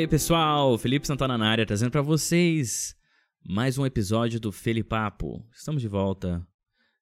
aí, 0.00 0.08
pessoal? 0.08 0.78
Felipe 0.78 1.06
Santana 1.06 1.36
na 1.36 1.46
área, 1.46 1.66
trazendo 1.66 1.90
para 1.90 2.00
vocês 2.00 2.96
mais 3.44 3.76
um 3.76 3.84
episódio 3.84 4.40
do 4.40 4.50
Felipapo. 4.50 5.46
Estamos 5.52 5.82
de 5.82 5.88
volta, 5.88 6.46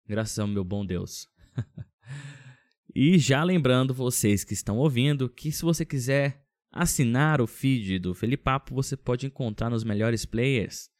graças 0.04 0.36
ao 0.36 0.48
meu 0.48 0.64
bom 0.64 0.84
Deus. 0.84 1.28
e 2.92 3.16
já 3.16 3.44
lembrando 3.44 3.94
vocês 3.94 4.42
que 4.42 4.52
estão 4.52 4.78
ouvindo 4.78 5.28
que 5.28 5.52
se 5.52 5.62
você 5.62 5.84
quiser 5.84 6.42
assinar 6.72 7.40
o 7.40 7.46
feed 7.46 8.00
do 8.00 8.14
Felipapo, 8.14 8.74
você 8.74 8.96
pode 8.96 9.26
encontrar 9.26 9.70
nos 9.70 9.84
melhores 9.84 10.24
players. 10.26 10.90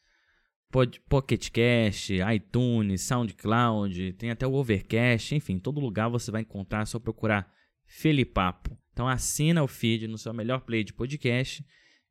Pocket 1.09 1.51
Cast, 1.51 2.15
iTunes, 2.33 3.01
SoundCloud, 3.03 4.13
tem 4.13 4.31
até 4.31 4.47
o 4.47 4.55
Overcast, 4.55 5.35
enfim, 5.35 5.59
todo 5.59 5.81
lugar 5.81 6.09
você 6.09 6.31
vai 6.31 6.43
encontrar, 6.43 6.83
é 6.83 6.87
só 6.87 7.01
procurar 7.01 7.53
Felipapo. 7.87 8.79
Então 8.93 9.09
assina 9.09 9.65
o 9.65 9.67
feed 9.67 10.07
no 10.07 10.17
seu 10.17 10.33
melhor 10.33 10.61
play 10.61 10.85
de 10.85 10.93
podcast, 10.93 11.65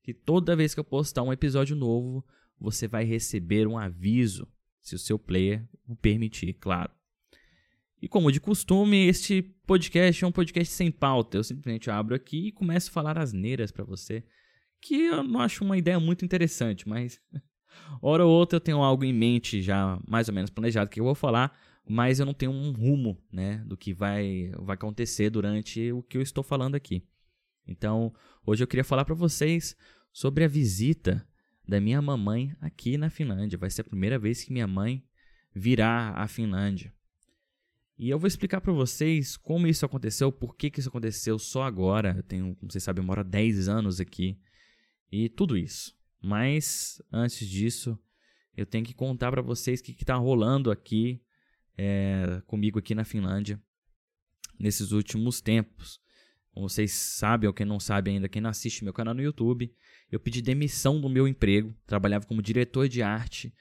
que 0.08 0.14
toda 0.14 0.56
vez 0.56 0.74
que 0.74 0.80
eu 0.80 0.86
postar 0.86 1.22
um 1.22 1.34
episódio 1.34 1.76
novo, 1.76 2.26
você 2.58 2.88
vai 2.88 3.04
receber 3.04 3.68
um 3.68 3.78
aviso, 3.78 4.48
se 4.82 4.96
o 4.96 4.98
seu 4.98 5.20
player 5.20 5.68
o 5.86 5.98
permitir, 5.98 6.54
claro. 6.54 6.90
E 8.02 8.08
como 8.08 8.32
de 8.32 8.40
costume, 8.40 9.06
este 9.06 9.42
podcast 9.42 10.24
é 10.24 10.26
um 10.26 10.32
podcast 10.32 10.74
sem 10.74 10.90
pauta. 10.90 11.36
Eu 11.36 11.44
simplesmente 11.44 11.92
abro 11.92 12.16
aqui 12.16 12.48
e 12.48 12.52
começo 12.54 12.90
a 12.90 12.94
falar 12.94 13.18
asneiras 13.18 13.70
para 13.70 13.84
você, 13.84 14.24
que 14.80 14.96
eu 14.96 15.24
não 15.24 15.42
acho 15.42 15.66
uma 15.66 15.78
ideia 15.78 16.00
muito 16.00 16.24
interessante, 16.24 16.88
mas 16.88 17.20
hora 18.02 18.26
ou 18.26 18.32
outra 18.32 18.56
eu 18.56 18.62
tenho 18.62 18.78
algo 18.78 19.04
em 19.04 19.12
mente 19.12 19.62
já 19.62 20.00
mais 20.08 20.30
ou 20.30 20.34
menos 20.34 20.50
planejado 20.50 20.90
que 20.90 21.02
eu 21.02 21.04
vou 21.04 21.16
falar, 21.16 21.54
mas 21.86 22.22
eu 22.22 22.26
não 22.26 22.34
tenho 22.34 22.54
um 22.54 22.72
rumo, 22.72 23.22
né, 23.30 23.58
do 23.66 23.76
que 23.76 23.94
vai 23.94 24.54
vai 24.58 24.76
acontecer 24.76 25.30
durante 25.30 25.92
o 25.92 26.02
que 26.02 26.18
eu 26.18 26.22
estou 26.22 26.46
falando 26.46 26.76
aqui. 26.76 27.04
Então, 27.68 28.14
hoje 28.46 28.64
eu 28.64 28.68
queria 28.68 28.86
falar 28.86 29.04
para 29.04 29.14
vocês 29.14 29.76
sobre 30.18 30.44
a 30.44 30.48
visita 30.48 31.24
da 31.68 31.80
minha 31.80 32.02
mamãe 32.02 32.52
aqui 32.60 32.98
na 32.98 33.08
Finlândia. 33.08 33.56
Vai 33.56 33.70
ser 33.70 33.82
a 33.82 33.84
primeira 33.84 34.18
vez 34.18 34.44
que 34.44 34.52
minha 34.52 34.66
mãe 34.66 35.06
virá 35.54 36.10
à 36.16 36.28
Finlândia. 36.28 36.92
E 38.00 38.10
eu 38.10 38.18
vou 38.18 38.28
explicar 38.28 38.60
para 38.60 38.74
vocês 38.74 39.38
como 39.38 39.68
isso 39.68 39.86
aconteceu, 39.86 40.32
por 40.32 40.56
que, 40.56 40.72
que 40.72 40.80
isso 40.80 40.90
aconteceu 40.90 41.38
só 41.38 41.62
agora. 41.62 42.16
Eu 42.18 42.24
tenho, 42.24 42.56
como 42.56 42.72
vocês 42.72 42.84
sabem, 42.84 43.04
eu 43.04 43.06
moro 43.06 43.22
há 43.22 43.24
10 43.24 43.70
anos 43.70 44.00
aqui. 44.00 44.40
E 45.12 45.30
tudo 45.30 45.56
isso. 45.56 45.96
Mas, 46.20 47.00
antes 47.12 47.48
disso, 47.48 47.96
eu 48.56 48.66
tenho 48.66 48.84
que 48.84 48.96
contar 48.96 49.30
para 49.30 49.44
vocês 49.44 49.82
o 49.82 49.84
que 49.84 49.92
está 49.92 50.16
rolando 50.16 50.72
aqui 50.72 51.22
é, 51.78 52.42
comigo 52.48 52.80
aqui 52.80 52.96
na 52.96 53.04
Finlândia 53.04 53.62
nesses 54.60 54.92
últimos 54.92 55.42
tempos. 55.42 56.02
Como 56.58 56.68
vocês 56.68 56.92
sabem, 56.92 57.48
ou 57.48 57.54
quem 57.54 57.68
não 57.68 57.80
sabe 57.80 58.10
ainda, 58.10 58.28
quem 58.28 58.42
não 58.42 58.50
assiste 58.50 58.84
meu 58.84 58.92
canal 58.92 59.14
no 59.14 59.22
YouTube, 59.22 59.72
eu 60.12 60.20
pedi 60.20 60.42
demissão 60.42 61.00
do 61.00 61.08
meu 61.08 61.28
emprego. 61.28 61.72
Trabalhava 61.86 62.26
como 62.26 62.42
diretor 62.42 62.90
de 62.90 63.04
arte 63.04 63.54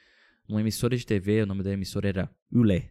numa 0.48 0.62
emissora 0.62 0.96
de 0.96 1.04
TV. 1.04 1.42
O 1.42 1.46
nome 1.46 1.62
da 1.62 1.74
emissora 1.74 2.08
era 2.08 2.34
Yle. 2.50 2.90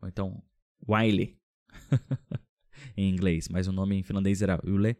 Ou 0.00 0.08
então, 0.08 0.42
Wiley. 0.88 1.38
em 2.96 3.10
inglês, 3.10 3.46
mas 3.50 3.68
o 3.68 3.72
nome 3.72 3.96
em 3.96 4.02
finlandês 4.02 4.40
era 4.40 4.58
Yle. 4.64 4.96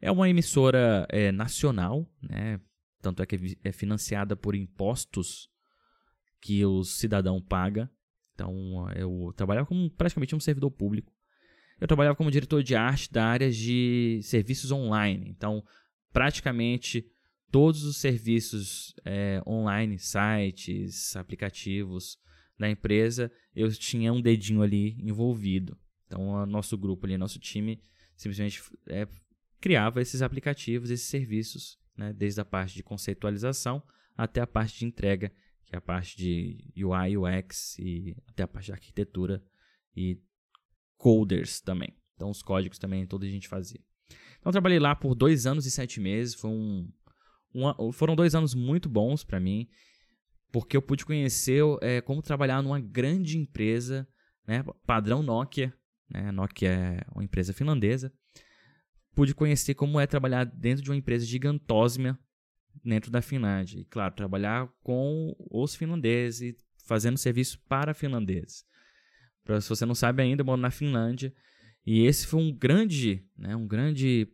É 0.00 0.10
uma 0.10 0.28
emissora 0.28 1.06
é, 1.08 1.30
nacional, 1.30 2.12
né? 2.20 2.60
Tanto 3.00 3.22
é 3.22 3.26
que 3.26 3.56
é 3.62 3.70
financiada 3.70 4.34
por 4.34 4.56
impostos 4.56 5.48
que 6.40 6.66
o 6.66 6.82
cidadão 6.82 7.40
paga. 7.40 7.88
Então, 8.34 8.90
eu 8.96 9.32
trabalhava 9.36 9.68
como 9.68 9.88
praticamente 9.92 10.34
um 10.34 10.40
servidor 10.40 10.72
público. 10.72 11.15
Eu 11.80 11.86
trabalhava 11.86 12.16
como 12.16 12.30
diretor 12.30 12.62
de 12.62 12.74
arte 12.74 13.12
da 13.12 13.24
área 13.24 13.50
de 13.50 14.20
serviços 14.22 14.70
online. 14.70 15.28
Então, 15.28 15.62
praticamente 16.12 17.06
todos 17.50 17.84
os 17.84 17.98
serviços 17.98 18.94
é, 19.04 19.42
online, 19.46 19.98
sites, 19.98 21.14
aplicativos 21.16 22.18
da 22.58 22.68
empresa, 22.68 23.30
eu 23.54 23.70
tinha 23.70 24.12
um 24.12 24.20
dedinho 24.20 24.62
ali 24.62 24.96
envolvido. 25.00 25.78
Então, 26.06 26.28
o 26.28 26.46
nosso 26.46 26.76
grupo 26.78 27.06
ali, 27.06 27.18
nosso 27.18 27.38
time, 27.38 27.80
simplesmente 28.16 28.62
é, 28.88 29.06
criava 29.60 30.00
esses 30.00 30.22
aplicativos, 30.22 30.90
esses 30.90 31.06
serviços 31.06 31.78
né, 31.96 32.12
desde 32.12 32.40
a 32.40 32.44
parte 32.44 32.74
de 32.74 32.82
conceitualização 32.82 33.82
até 34.16 34.40
a 34.40 34.46
parte 34.46 34.78
de 34.78 34.86
entrega, 34.86 35.30
que 35.66 35.74
é 35.74 35.78
a 35.78 35.80
parte 35.80 36.16
de 36.16 36.84
UI, 36.84 37.16
UX 37.16 37.78
e 37.78 38.16
até 38.28 38.44
a 38.44 38.48
parte 38.48 38.66
de 38.66 38.72
arquitetura 38.72 39.42
e 39.94 40.20
coders 40.96 41.60
também. 41.60 41.96
Então, 42.14 42.30
os 42.30 42.42
códigos 42.42 42.78
também 42.78 43.06
toda 43.06 43.26
a 43.26 43.28
gente 43.28 43.48
fazia. 43.48 43.80
Então, 44.38 44.52
trabalhei 44.52 44.78
lá 44.78 44.94
por 44.94 45.14
dois 45.14 45.46
anos 45.46 45.66
e 45.66 45.70
sete 45.70 46.00
meses. 46.00 46.34
Foi 46.34 46.50
um, 46.50 46.90
foram 47.92 48.14
dois 48.14 48.34
anos 48.34 48.54
muito 48.54 48.88
bons 48.88 49.24
para 49.24 49.40
mim, 49.40 49.68
porque 50.50 50.76
eu 50.76 50.82
pude 50.82 51.04
conhecer 51.04 51.62
é, 51.82 52.00
como 52.00 52.22
trabalhar 52.22 52.62
numa 52.62 52.80
grande 52.80 53.38
empresa, 53.38 54.08
né, 54.46 54.64
padrão 54.86 55.22
Nokia. 55.22 55.74
Né, 56.08 56.30
Nokia 56.32 56.70
é 56.70 57.00
uma 57.14 57.24
empresa 57.24 57.52
finlandesa 57.52 58.12
pude 59.16 59.34
conhecer 59.34 59.74
como 59.74 59.98
é 59.98 60.06
trabalhar 60.06 60.44
dentro 60.44 60.84
de 60.84 60.90
uma 60.90 60.96
empresa 60.96 61.24
gigantosma 61.24 62.20
dentro 62.84 63.10
da 63.10 63.22
Finlândia. 63.22 63.80
E, 63.80 63.84
claro, 63.86 64.14
trabalhar 64.14 64.68
com 64.82 65.34
os 65.50 65.74
finlandeses, 65.74 66.54
fazendo 66.84 67.16
serviço 67.16 67.58
para 67.66 67.94
finlandeses. 67.94 68.64
Pra, 69.46 69.60
se 69.60 69.68
você 69.68 69.86
não 69.86 69.94
sabe 69.94 70.22
ainda, 70.22 70.42
eu 70.42 70.46
moro 70.46 70.60
na 70.60 70.70
Finlândia. 70.70 71.34
E 71.86 72.04
esse 72.04 72.26
foi 72.26 72.40
um 72.42 72.52
grande, 72.52 73.24
né, 73.38 73.56
um 73.56 73.66
grande 73.66 74.28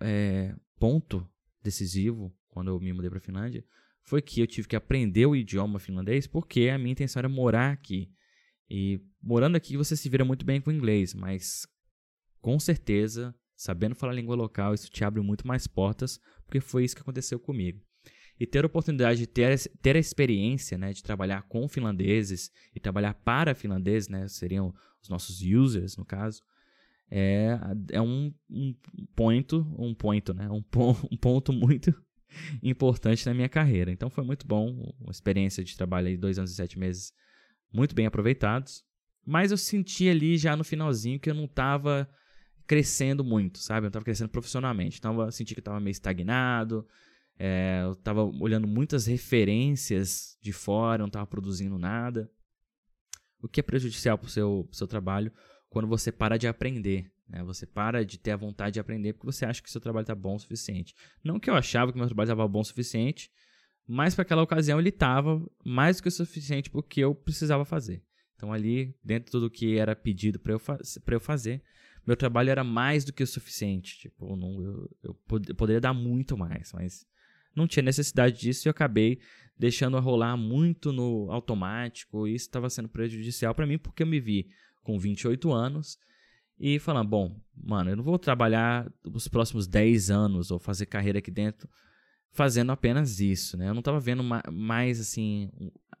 é, 0.00 0.54
ponto 0.78 1.26
decisivo 1.62 2.34
quando 2.48 2.68
eu 2.68 2.78
me 2.78 2.92
mudei 2.92 3.08
para 3.08 3.18
a 3.18 3.22
Finlândia. 3.22 3.64
Foi 4.02 4.20
que 4.20 4.40
eu 4.40 4.46
tive 4.46 4.68
que 4.68 4.76
aprender 4.76 5.24
o 5.24 5.36
idioma 5.36 5.78
finlandês 5.78 6.26
porque 6.26 6.68
a 6.68 6.78
minha 6.78 6.92
intenção 6.92 7.20
era 7.20 7.28
morar 7.28 7.72
aqui. 7.72 8.10
E 8.68 9.00
morando 9.22 9.56
aqui 9.56 9.76
você 9.76 9.96
se 9.96 10.08
vira 10.08 10.24
muito 10.24 10.44
bem 10.44 10.60
com 10.60 10.70
o 10.70 10.72
inglês, 10.74 11.14
mas 11.14 11.66
com 12.40 12.58
certeza 12.58 13.34
Sabendo 13.58 13.96
falar 13.96 14.12
a 14.12 14.14
língua 14.14 14.36
local, 14.36 14.72
isso 14.72 14.88
te 14.88 15.02
abre 15.02 15.20
muito 15.20 15.44
mais 15.44 15.66
portas, 15.66 16.20
porque 16.46 16.60
foi 16.60 16.84
isso 16.84 16.94
que 16.94 17.02
aconteceu 17.02 17.40
comigo. 17.40 17.82
E 18.38 18.46
ter 18.46 18.64
a 18.64 18.66
oportunidade 18.66 19.18
de 19.20 19.26
ter, 19.26 19.58
ter 19.82 19.96
a 19.96 19.98
experiência 19.98 20.78
né, 20.78 20.92
de 20.92 21.02
trabalhar 21.02 21.42
com 21.42 21.68
finlandeses 21.68 22.50
e 22.74 22.80
trabalhar 22.80 23.14
para 23.14 23.54
finlandeses, 23.54 24.08
né, 24.08 24.28
seriam 24.28 24.72
os 25.02 25.08
nossos 25.08 25.40
users, 25.40 25.96
no 25.96 26.04
caso, 26.04 26.42
é, 27.10 27.58
é 27.90 28.00
um, 28.00 28.32
um 28.50 28.74
ponto, 29.16 29.66
um 29.78 29.94
ponto, 29.94 30.34
né, 30.34 30.48
um, 30.50 30.62
um 31.10 31.16
ponto 31.16 31.52
muito 31.52 31.92
importante 32.62 33.26
na 33.26 33.34
minha 33.34 33.48
carreira. 33.48 33.90
Então 33.90 34.10
foi 34.10 34.24
muito 34.24 34.46
bom, 34.46 34.94
uma 35.00 35.10
experiência 35.10 35.64
de 35.64 35.76
trabalho 35.76 36.08
aí, 36.08 36.16
dois 36.16 36.38
anos 36.38 36.52
e 36.52 36.54
sete 36.54 36.78
meses, 36.78 37.12
muito 37.72 37.94
bem 37.94 38.06
aproveitados. 38.06 38.84
Mas 39.24 39.50
eu 39.50 39.58
senti 39.58 40.08
ali 40.08 40.38
já 40.38 40.56
no 40.56 40.64
finalzinho 40.64 41.20
que 41.20 41.28
eu 41.28 41.34
não 41.34 41.44
estava 41.44 42.08
crescendo 42.66 43.24
muito, 43.24 43.58
sabe? 43.58 43.86
Eu 43.86 43.88
estava 43.88 44.04
crescendo 44.04 44.30
profissionalmente. 44.30 44.98
Então 44.98 45.20
eu 45.20 45.32
senti 45.32 45.54
que 45.54 45.60
eu 45.60 45.62
estava 45.62 45.80
meio 45.80 45.92
estagnado. 45.92 46.86
É, 47.38 47.82
eu 47.84 47.92
estava 47.92 48.24
olhando 48.24 48.66
muitas 48.66 49.06
referências 49.06 50.36
de 50.42 50.52
fora, 50.52 50.98
não 50.98 51.06
estava 51.06 51.26
produzindo 51.26 51.78
nada. 51.78 52.30
O 53.40 53.48
que 53.48 53.60
é 53.60 53.62
prejudicial 53.62 54.18
para 54.18 54.26
o 54.26 54.30
seu, 54.30 54.68
seu 54.72 54.88
trabalho 54.88 55.32
quando 55.68 55.86
você 55.86 56.10
para 56.10 56.36
de 56.36 56.48
aprender. 56.48 57.12
Né? 57.28 57.44
Você 57.44 57.66
para 57.66 58.04
de 58.04 58.18
ter 58.18 58.32
a 58.32 58.36
vontade 58.36 58.74
de 58.74 58.80
aprender 58.80 59.12
porque 59.12 59.26
você 59.26 59.44
acha 59.44 59.62
que 59.62 59.70
seu 59.70 59.80
trabalho 59.80 60.02
está 60.02 60.14
bom 60.14 60.34
o 60.34 60.38
suficiente. 60.40 60.94
Não 61.22 61.38
que 61.38 61.48
eu 61.48 61.54
achava 61.54 61.92
que 61.92 61.98
meu 61.98 62.06
trabalho 62.06 62.26
estava 62.26 62.48
bom 62.48 62.60
o 62.60 62.64
suficiente, 62.64 63.30
mas 63.86 64.14
para 64.14 64.22
aquela 64.22 64.42
ocasião 64.42 64.80
ele 64.80 64.88
estava 64.88 65.40
mais 65.64 65.98
do 65.98 66.02
que 66.02 66.08
o 66.08 66.12
suficiente 66.12 66.70
porque 66.70 67.00
eu 67.00 67.14
precisava 67.14 67.64
fazer. 67.64 68.02
Então 68.34 68.52
ali, 68.52 68.96
dentro 69.02 69.40
do 69.40 69.50
que 69.50 69.76
era 69.78 69.94
pedido 69.94 70.38
para 70.38 70.52
eu, 70.52 70.58
fa 70.58 70.78
eu 71.06 71.20
fazer, 71.20 71.62
meu 72.06 72.16
trabalho 72.16 72.50
era 72.50 72.64
mais 72.64 73.04
do 73.04 73.12
que 73.12 73.22
o 73.22 73.26
suficiente. 73.26 73.98
Tipo, 73.98 74.34
não, 74.36 74.62
eu, 74.62 74.96
eu, 75.02 75.14
pod 75.14 75.54
poderia 75.54 75.80
dar 75.80 75.92
muito 75.92 76.36
mais, 76.36 76.72
mas 76.72 77.04
não 77.58 77.66
tinha 77.66 77.82
necessidade 77.82 78.40
disso 78.40 78.66
e 78.66 78.68
eu 78.68 78.70
acabei 78.70 79.20
deixando 79.58 79.98
rolar 79.98 80.36
muito 80.36 80.92
no 80.92 81.30
automático. 81.30 82.26
E 82.26 82.34
isso 82.34 82.46
estava 82.46 82.70
sendo 82.70 82.88
prejudicial 82.88 83.54
para 83.54 83.66
mim 83.66 83.78
porque 83.78 84.02
eu 84.02 84.06
me 84.06 84.20
vi 84.20 84.48
com 84.82 84.98
28 84.98 85.52
anos 85.52 85.98
e 86.58 86.78
falando: 86.78 87.08
bom, 87.08 87.40
mano, 87.54 87.90
eu 87.90 87.96
não 87.96 88.04
vou 88.04 88.18
trabalhar 88.18 88.90
os 89.04 89.28
próximos 89.28 89.66
10 89.66 90.10
anos 90.10 90.50
ou 90.50 90.58
fazer 90.58 90.86
carreira 90.86 91.18
aqui 91.18 91.30
dentro 91.30 91.68
fazendo 92.30 92.70
apenas 92.70 93.20
isso, 93.20 93.56
né? 93.56 93.68
Eu 93.68 93.74
não 93.74 93.80
estava 93.80 93.98
vendo 93.98 94.22
mais 94.52 95.00
assim 95.00 95.50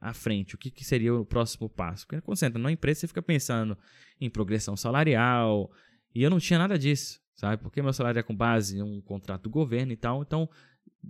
à 0.00 0.12
frente 0.12 0.54
o 0.54 0.58
que, 0.58 0.70
que 0.70 0.84
seria 0.84 1.14
o 1.14 1.24
próximo 1.24 1.68
passo. 1.68 2.06
Porque 2.06 2.20
quando 2.20 2.38
você 2.38 2.46
entra 2.46 2.58
numa 2.58 2.70
empresa, 2.70 3.00
você 3.00 3.08
fica 3.08 3.22
pensando 3.22 3.76
em 4.20 4.30
progressão 4.30 4.76
salarial, 4.76 5.70
e 6.14 6.22
eu 6.22 6.30
não 6.30 6.38
tinha 6.38 6.58
nada 6.58 6.78
disso, 6.78 7.20
sabe? 7.34 7.62
Porque 7.62 7.82
meu 7.82 7.92
salário 7.92 8.18
é 8.18 8.22
com 8.22 8.36
base 8.36 8.78
em 8.78 8.82
um 8.82 9.00
contrato 9.00 9.44
do 9.44 9.50
governo 9.50 9.92
e 9.92 9.96
tal. 9.96 10.22
Então, 10.22 10.48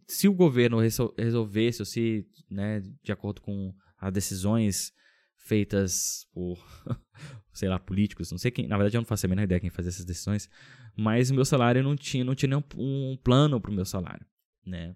se 0.07 0.29
o 0.29 0.35
governo 0.35 0.79
resolvesse, 1.17 1.83
ou 1.83 1.87
se, 1.87 2.27
né, 2.51 2.83
de 3.03 3.13
acordo 3.13 3.41
com 3.41 3.75
as 3.99 4.13
decisões 4.13 4.93
feitas 5.37 6.27
por, 6.33 6.59
sei 7.53 7.69
lá, 7.69 7.79
políticos, 7.79 8.31
não 8.31 8.39
sei 8.39 8.51
quem, 8.51 8.69
na 8.69 8.77
verdade 8.77 8.97
eu 8.97 9.01
não 9.01 9.07
faço 9.07 9.27
a 9.27 9.29
menor 9.29 9.43
ideia 9.43 9.61
quem 9.61 9.71
fazia 9.71 9.89
essas 9.89 10.05
decisões, 10.05 10.49
mas 10.97 11.31
o 11.31 11.35
meu 11.35 11.45
salário 11.45 11.83
não 11.83 11.97
tinha, 11.97 12.25
não 12.25 12.35
tinha 12.35 12.49
nenhum 12.49 12.65
um 12.77 13.17
plano 13.23 13.61
para 13.61 13.71
o 13.71 13.75
meu 13.75 13.85
salário, 13.85 14.27
né? 14.65 14.95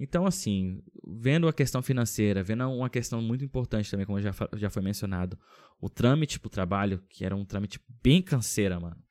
Então, 0.00 0.24
assim, 0.24 0.80
vendo 1.04 1.48
a 1.48 1.52
questão 1.52 1.82
financeira, 1.82 2.40
vendo 2.40 2.68
uma 2.70 2.88
questão 2.88 3.20
muito 3.20 3.44
importante 3.44 3.90
também, 3.90 4.06
como 4.06 4.20
já, 4.20 4.32
já 4.54 4.70
foi 4.70 4.80
mencionado, 4.80 5.36
o 5.80 5.90
trâmite 5.90 6.38
pro 6.38 6.48
trabalho, 6.48 7.02
que 7.08 7.24
era 7.24 7.34
um 7.34 7.44
trâmite 7.44 7.80
bem 8.00 8.22
canseira, 8.22 8.78
mano. 8.78 9.02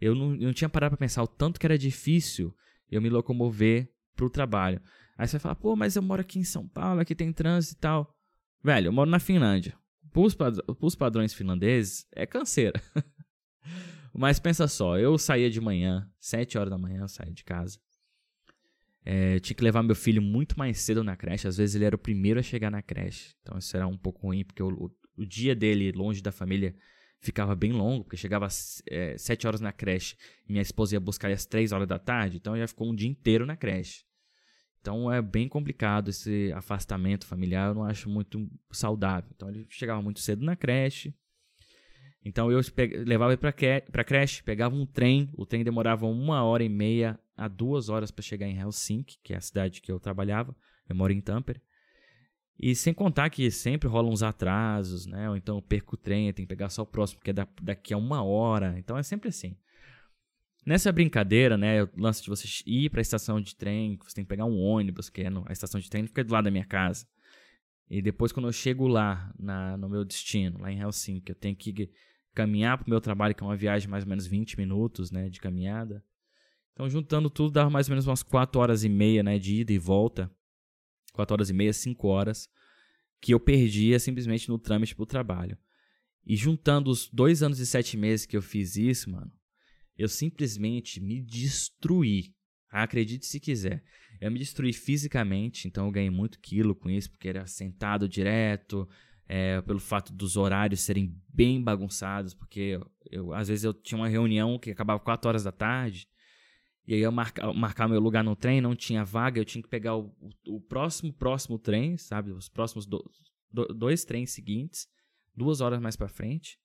Eu 0.00 0.16
não, 0.16 0.34
eu 0.34 0.46
não 0.46 0.52
tinha 0.52 0.68
parado 0.68 0.96
pra 0.96 1.06
pensar 1.06 1.22
o 1.22 1.28
tanto 1.28 1.60
que 1.60 1.66
era 1.66 1.78
difícil 1.78 2.52
eu 2.90 3.00
me 3.00 3.08
locomover 3.08 3.91
pro 4.14 4.30
trabalho. 4.30 4.80
Aí 5.16 5.26
você 5.26 5.32
vai 5.32 5.40
falar, 5.40 5.54
pô, 5.56 5.76
mas 5.76 5.96
eu 5.96 6.02
moro 6.02 6.20
aqui 6.20 6.38
em 6.38 6.44
São 6.44 6.66
Paulo, 6.66 7.00
aqui 7.00 7.14
tem 7.14 7.32
trânsito 7.32 7.74
e 7.76 7.80
tal. 7.80 8.14
Velho, 8.62 8.88
eu 8.88 8.92
moro 8.92 9.10
na 9.10 9.18
Finlândia. 9.18 9.76
Pros, 10.12 10.34
pros 10.34 10.94
padrões 10.94 11.32
finlandeses, 11.32 12.06
é 12.12 12.26
canseira. 12.26 12.80
mas 14.14 14.38
pensa 14.38 14.68
só, 14.68 14.98
eu 14.98 15.16
saía 15.16 15.50
de 15.50 15.60
manhã, 15.60 16.08
7 16.18 16.58
horas 16.58 16.70
da 16.70 16.78
manhã 16.78 17.00
eu 17.02 17.08
saía 17.08 17.32
de 17.32 17.44
casa. 17.44 17.78
É, 19.04 19.40
tinha 19.40 19.56
que 19.56 19.64
levar 19.64 19.82
meu 19.82 19.96
filho 19.96 20.22
muito 20.22 20.56
mais 20.56 20.80
cedo 20.80 21.02
na 21.02 21.16
creche. 21.16 21.48
Às 21.48 21.56
vezes 21.56 21.74
ele 21.74 21.84
era 21.84 21.96
o 21.96 21.98
primeiro 21.98 22.38
a 22.38 22.42
chegar 22.42 22.70
na 22.70 22.82
creche. 22.82 23.34
Então 23.42 23.58
isso 23.58 23.76
era 23.76 23.86
um 23.86 23.96
pouco 23.96 24.26
ruim, 24.28 24.44
porque 24.44 24.62
o, 24.62 24.68
o, 24.68 24.90
o 25.16 25.26
dia 25.26 25.56
dele 25.56 25.90
longe 25.92 26.22
da 26.22 26.30
família 26.30 26.74
ficava 27.22 27.54
bem 27.54 27.72
longo, 27.72 28.04
porque 28.04 28.16
chegava 28.16 28.46
às 28.46 28.82
é, 28.86 29.16
7 29.16 29.46
horas 29.46 29.60
na 29.60 29.72
creche 29.72 30.16
e 30.46 30.52
minha 30.52 30.60
esposa 30.60 30.96
ia 30.96 31.00
buscar 31.00 31.30
às 31.30 31.46
3 31.46 31.72
horas 31.72 31.86
da 31.86 31.98
tarde. 31.98 32.36
Então 32.36 32.56
já 32.56 32.66
ficou 32.66 32.90
um 32.90 32.94
dia 32.94 33.08
inteiro 33.08 33.46
na 33.46 33.56
creche. 33.56 34.04
Então 34.80 35.10
é 35.10 35.22
bem 35.22 35.48
complicado 35.48 36.10
esse 36.10 36.52
afastamento 36.52 37.24
familiar, 37.24 37.68
eu 37.68 37.74
não 37.74 37.84
acho 37.84 38.10
muito 38.10 38.50
saudável. 38.72 39.30
Então 39.34 39.48
ele 39.48 39.64
chegava 39.70 40.02
muito 40.02 40.18
cedo 40.18 40.44
na 40.44 40.56
creche. 40.56 41.14
Então 42.24 42.50
eu 42.50 42.60
levava 43.06 43.32
ele 43.32 43.40
para 43.40 44.04
creche, 44.04 44.42
pegava 44.42 44.74
um 44.74 44.84
trem, 44.84 45.30
o 45.34 45.46
trem 45.46 45.62
demorava 45.62 46.06
uma 46.06 46.42
hora 46.42 46.64
e 46.64 46.68
meia 46.68 47.18
a 47.36 47.46
duas 47.46 47.88
horas 47.88 48.10
para 48.10 48.22
chegar 48.22 48.46
em 48.46 48.58
Helsinki, 48.58 49.18
que 49.22 49.32
é 49.32 49.36
a 49.36 49.40
cidade 49.40 49.80
que 49.80 49.90
eu 49.90 50.00
trabalhava. 50.00 50.54
Eu 50.88 50.96
moro 50.96 51.12
em 51.12 51.20
Tampere. 51.20 51.62
E 52.62 52.76
sem 52.76 52.94
contar 52.94 53.28
que 53.28 53.50
sempre 53.50 53.88
rolam 53.88 54.12
uns 54.12 54.22
atrasos, 54.22 55.04
né? 55.04 55.28
Ou 55.28 55.36
então 55.36 55.56
eu 55.56 55.62
perco 55.62 55.96
o 55.96 55.98
trem, 55.98 56.32
tem 56.32 56.44
que 56.44 56.48
pegar 56.48 56.68
só 56.68 56.82
o 56.82 56.86
próximo, 56.86 57.20
que 57.20 57.30
é 57.30 57.34
daqui 57.60 57.92
a 57.92 57.96
uma 57.96 58.22
hora. 58.22 58.78
Então 58.78 58.96
é 58.96 59.02
sempre 59.02 59.30
assim. 59.30 59.56
Nessa 60.64 60.92
brincadeira, 60.92 61.58
né? 61.58 61.82
O 61.82 61.90
lance 61.96 62.22
de 62.22 62.28
você 62.28 62.46
ir 62.64 62.88
para 62.88 63.00
a 63.00 63.02
estação 63.02 63.40
de 63.40 63.56
trem, 63.56 63.98
você 64.00 64.14
tem 64.14 64.24
que 64.24 64.28
pegar 64.28 64.44
um 64.44 64.56
ônibus, 64.56 65.10
que 65.10 65.22
é 65.22 65.28
no, 65.28 65.44
a 65.48 65.52
estação 65.52 65.80
de 65.80 65.90
trem 65.90 66.06
fica 66.06 66.22
do 66.22 66.32
lado 66.32 66.44
da 66.44 66.52
minha 66.52 66.64
casa. 66.64 67.04
E 67.90 68.00
depois, 68.00 68.30
quando 68.30 68.46
eu 68.46 68.52
chego 68.52 68.86
lá, 68.86 69.34
na, 69.36 69.76
no 69.76 69.88
meu 69.88 70.04
destino, 70.04 70.60
lá 70.60 70.70
em 70.70 70.78
Helsinki, 70.78 71.32
eu 71.32 71.36
tenho 71.36 71.56
que 71.56 71.90
caminhar 72.32 72.78
para 72.78 72.86
o 72.86 72.90
meu 72.90 73.00
trabalho, 73.00 73.34
que 73.34 73.42
é 73.42 73.46
uma 73.46 73.56
viagem 73.56 73.88
mais 73.88 74.04
ou 74.04 74.08
menos 74.08 74.24
20 74.24 74.56
minutos, 74.56 75.10
né? 75.10 75.28
De 75.28 75.40
caminhada. 75.40 76.00
Então, 76.72 76.88
juntando 76.88 77.28
tudo, 77.28 77.50
dava 77.50 77.68
mais 77.68 77.88
ou 77.88 77.92
menos 77.92 78.06
umas 78.06 78.22
4 78.22 78.60
horas 78.60 78.84
e 78.84 78.88
meia, 78.88 79.24
né, 79.24 79.36
de 79.36 79.62
ida 79.62 79.72
e 79.72 79.78
volta. 79.78 80.30
4 81.12 81.34
horas 81.34 81.50
e 81.50 81.52
meia, 81.52 81.72
5 81.72 82.08
horas, 82.08 82.48
que 83.20 83.32
eu 83.32 83.40
perdia 83.40 83.98
simplesmente 83.98 84.48
no 84.48 84.58
trâmite 84.58 84.94
pro 84.94 85.06
trabalho. 85.06 85.56
E 86.24 86.36
juntando 86.36 86.90
os 86.90 87.08
dois 87.08 87.42
anos 87.42 87.58
e 87.58 87.66
sete 87.66 87.96
meses 87.96 88.26
que 88.26 88.36
eu 88.36 88.42
fiz 88.42 88.76
isso, 88.76 89.10
mano, 89.10 89.32
eu 89.96 90.08
simplesmente 90.08 91.00
me 91.00 91.20
destruí. 91.20 92.34
Acredite 92.70 93.26
se 93.26 93.38
quiser. 93.38 93.82
Eu 94.20 94.30
me 94.30 94.38
destruí 94.38 94.72
fisicamente, 94.72 95.66
então 95.66 95.86
eu 95.86 95.92
ganhei 95.92 96.10
muito 96.10 96.38
quilo 96.40 96.74
com 96.74 96.88
isso, 96.88 97.10
porque 97.10 97.28
era 97.28 97.46
sentado 97.46 98.08
direto, 98.08 98.88
é, 99.26 99.60
pelo 99.62 99.80
fato 99.80 100.12
dos 100.12 100.36
horários 100.36 100.80
serem 100.80 101.16
bem 101.28 101.62
bagunçados, 101.62 102.32
porque 102.34 102.60
eu, 102.60 102.90
eu, 103.10 103.34
às 103.34 103.48
vezes 103.48 103.64
eu 103.64 103.74
tinha 103.74 103.98
uma 103.98 104.08
reunião 104.08 104.58
que 104.58 104.70
acabava 104.70 105.00
4 105.00 105.28
horas 105.28 105.44
da 105.44 105.52
tarde, 105.52 106.08
e 106.86 106.94
aí 106.94 107.00
eu 107.00 107.12
marcar, 107.12 107.52
marcar 107.54 107.88
meu 107.88 108.00
lugar 108.00 108.24
no 108.24 108.34
trem, 108.34 108.60
não 108.60 108.74
tinha 108.74 109.04
vaga, 109.04 109.40
eu 109.40 109.44
tinha 109.44 109.62
que 109.62 109.68
pegar 109.68 109.96
o, 109.96 110.14
o, 110.46 110.56
o 110.56 110.60
próximo, 110.60 111.12
próximo 111.12 111.58
trem, 111.58 111.96
sabe? 111.96 112.32
Os 112.32 112.48
próximos 112.48 112.86
do, 112.86 113.02
do, 113.50 113.66
dois 113.68 114.04
trens 114.04 114.32
seguintes, 114.32 114.86
duas 115.34 115.60
horas 115.60 115.80
mais 115.80 115.96
para 115.96 116.08
frente. 116.08 116.58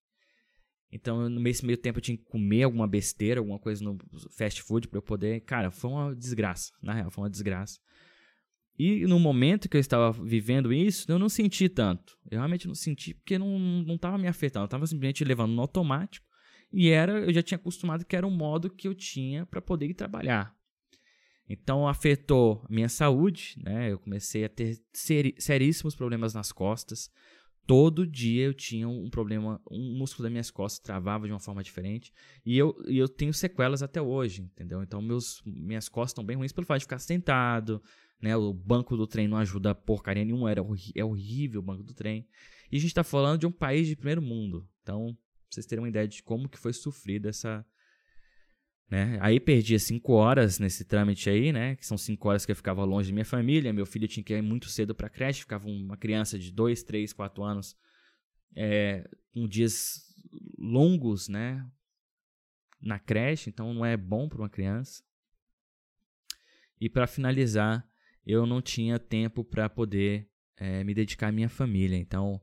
Então, 0.92 1.30
meio, 1.30 1.56
meio 1.64 1.78
tempo, 1.78 2.00
eu 2.00 2.02
tinha 2.02 2.18
que 2.18 2.24
comer 2.24 2.64
alguma 2.64 2.88
besteira, 2.88 3.40
alguma 3.40 3.60
coisa 3.60 3.84
no 3.84 3.98
fast 4.38 4.62
food 4.64 4.88
para 4.88 4.98
eu 4.98 5.02
poder. 5.04 5.42
Cara, 5.42 5.70
foi 5.70 5.92
uma 5.92 6.16
desgraça. 6.16 6.72
Na 6.82 6.94
real, 6.94 7.12
foi 7.12 7.24
uma 7.24 7.30
desgraça. 7.30 7.78
E 8.80 9.06
no 9.06 9.20
momento 9.20 9.68
que 9.68 9.76
eu 9.76 9.82
estava 9.82 10.12
vivendo 10.12 10.72
isso, 10.72 11.12
eu 11.12 11.18
não 11.18 11.30
senti 11.30 11.68
tanto. 11.68 12.16
Eu 12.30 12.38
realmente 12.38 12.68
não 12.68 12.76
senti 12.76 13.14
porque 13.14 13.38
não, 13.38 13.58
não 13.60 13.96
estava 13.96 14.18
me 14.18 14.28
afetando. 14.28 14.64
Eu 14.64 14.68
estava 14.68 14.86
simplesmente 14.86 15.24
levando 15.24 15.52
no 15.52 15.62
automático. 15.62 16.26
E 16.72 16.90
era, 16.90 17.20
eu 17.20 17.34
já 17.34 17.42
tinha 17.42 17.58
acostumado 17.58 18.06
que 18.06 18.16
era 18.16 18.28
um 18.28 18.36
modo 18.36 18.70
que 18.70 18.88
eu 18.88 18.94
tinha 18.94 19.46
para 19.46 19.62
poder 19.62 19.88
ir 19.88 19.94
trabalhar. 19.94 20.56
Então 21.50 21.88
afetou 21.88 22.62
a 22.70 22.74
minha 22.74 22.90
saúde, 22.90 23.56
né? 23.64 23.92
Eu 23.92 24.00
comecei 24.00 24.44
a 24.44 24.50
ter 24.50 24.78
seríssimos 24.94 25.96
problemas 25.96 26.34
nas 26.34 26.52
costas. 26.52 27.10
Todo 27.66 28.08
dia 28.08 28.46
eu 28.46 28.54
tinha 28.54 28.88
um 28.88 29.10
problema, 29.10 29.62
um 29.70 29.98
músculo 29.98 30.24
das 30.24 30.32
minhas 30.32 30.52
costas 30.52 30.80
travava 30.80 31.26
de 31.26 31.34
uma 31.34 31.40
forma 31.40 31.64
diferente. 31.64 32.14
E 32.46 32.58
eu, 32.58 32.76
e 32.88 32.98
eu 32.98 33.08
tenho 33.08 33.34
sequelas 33.34 33.82
até 33.82 34.02
hoje, 34.02 34.42
entendeu? 34.42 34.82
Então 34.84 35.02
meus, 35.02 35.42
minhas 35.46 35.88
costas 35.88 36.12
estão 36.12 36.24
bem 36.24 36.36
ruins 36.36 36.52
pelo 36.52 36.68
fato 36.68 36.80
de 36.80 36.86
ficar 36.86 37.00
sentado, 37.00 37.82
né? 38.22 38.36
O 38.36 38.54
banco 38.54 38.98
do 38.98 39.08
trem 39.08 39.28
não 39.28 39.38
ajuda 39.38 39.74
porcaria 39.74 40.26
nenhuma, 40.26 40.52
era, 40.52 40.62
é 40.96 41.04
horrível 41.04 41.62
o 41.62 41.64
banco 41.64 41.84
do 41.84 41.94
trem. 41.94 42.28
E 42.70 42.76
a 42.76 42.80
gente 42.80 42.90
está 42.90 43.04
falando 43.04 43.40
de 43.40 43.48
um 43.48 43.52
país 43.52 43.88
de 43.88 43.96
primeiro 43.96 44.22
mundo. 44.22 44.68
Então, 44.82 45.18
Pra 45.48 45.56
vocês 45.56 45.66
terem 45.66 45.82
uma 45.82 45.90
ideia 45.90 46.08
de 46.08 46.22
como 46.22 46.50
que 46.50 46.58
foi 46.58 46.74
sofrida 46.74 47.30
essa. 47.30 47.66
Né? 48.90 49.18
Aí 49.22 49.40
perdia 49.40 49.80
cinco 49.80 50.14
horas 50.14 50.60
nesse 50.60 50.86
trâmite 50.86 51.30
aí, 51.30 51.52
né? 51.52 51.76
Que 51.76 51.86
são 51.86 51.98
cinco 51.98 52.30
horas 52.30 52.46
que 52.46 52.52
eu 52.52 52.56
ficava 52.56 52.84
longe 52.84 53.10
da 53.10 53.14
minha 53.14 53.26
família. 53.26 53.74
Meu 53.74 53.86
filho 53.86 54.08
tinha 54.08 54.24
que 54.24 54.34
ir 54.34 54.42
muito 54.42 54.70
cedo 54.70 54.94
para 54.94 55.10
creche, 55.10 55.42
ficava 55.42 55.68
uma 55.68 55.98
criança 55.98 56.38
de 56.38 56.52
dois, 56.52 56.84
três, 56.84 57.12
quatro 57.12 57.44
anos, 57.44 57.76
é, 58.56 59.10
com 59.34 59.48
dias 59.48 60.14
longos, 60.58 61.28
né? 61.28 61.66
Na 62.82 63.00
creche, 63.00 63.50
então 63.50 63.74
não 63.74 63.86
é 63.86 63.98
bom 63.98 64.30
para 64.30 64.40
uma 64.40 64.50
criança. 64.50 65.04
E 66.80 66.90
para 66.90 67.08
finalizar, 67.08 67.88
eu 68.26 68.46
não 68.46 68.62
tinha 68.62 69.00
tempo 69.00 69.44
para 69.44 69.70
poder 69.70 70.30
é, 70.58 70.84
me 70.84 70.94
dedicar 70.94 71.30
à 71.30 71.32
minha 71.32 71.50
família. 71.50 71.98
Então, 71.98 72.42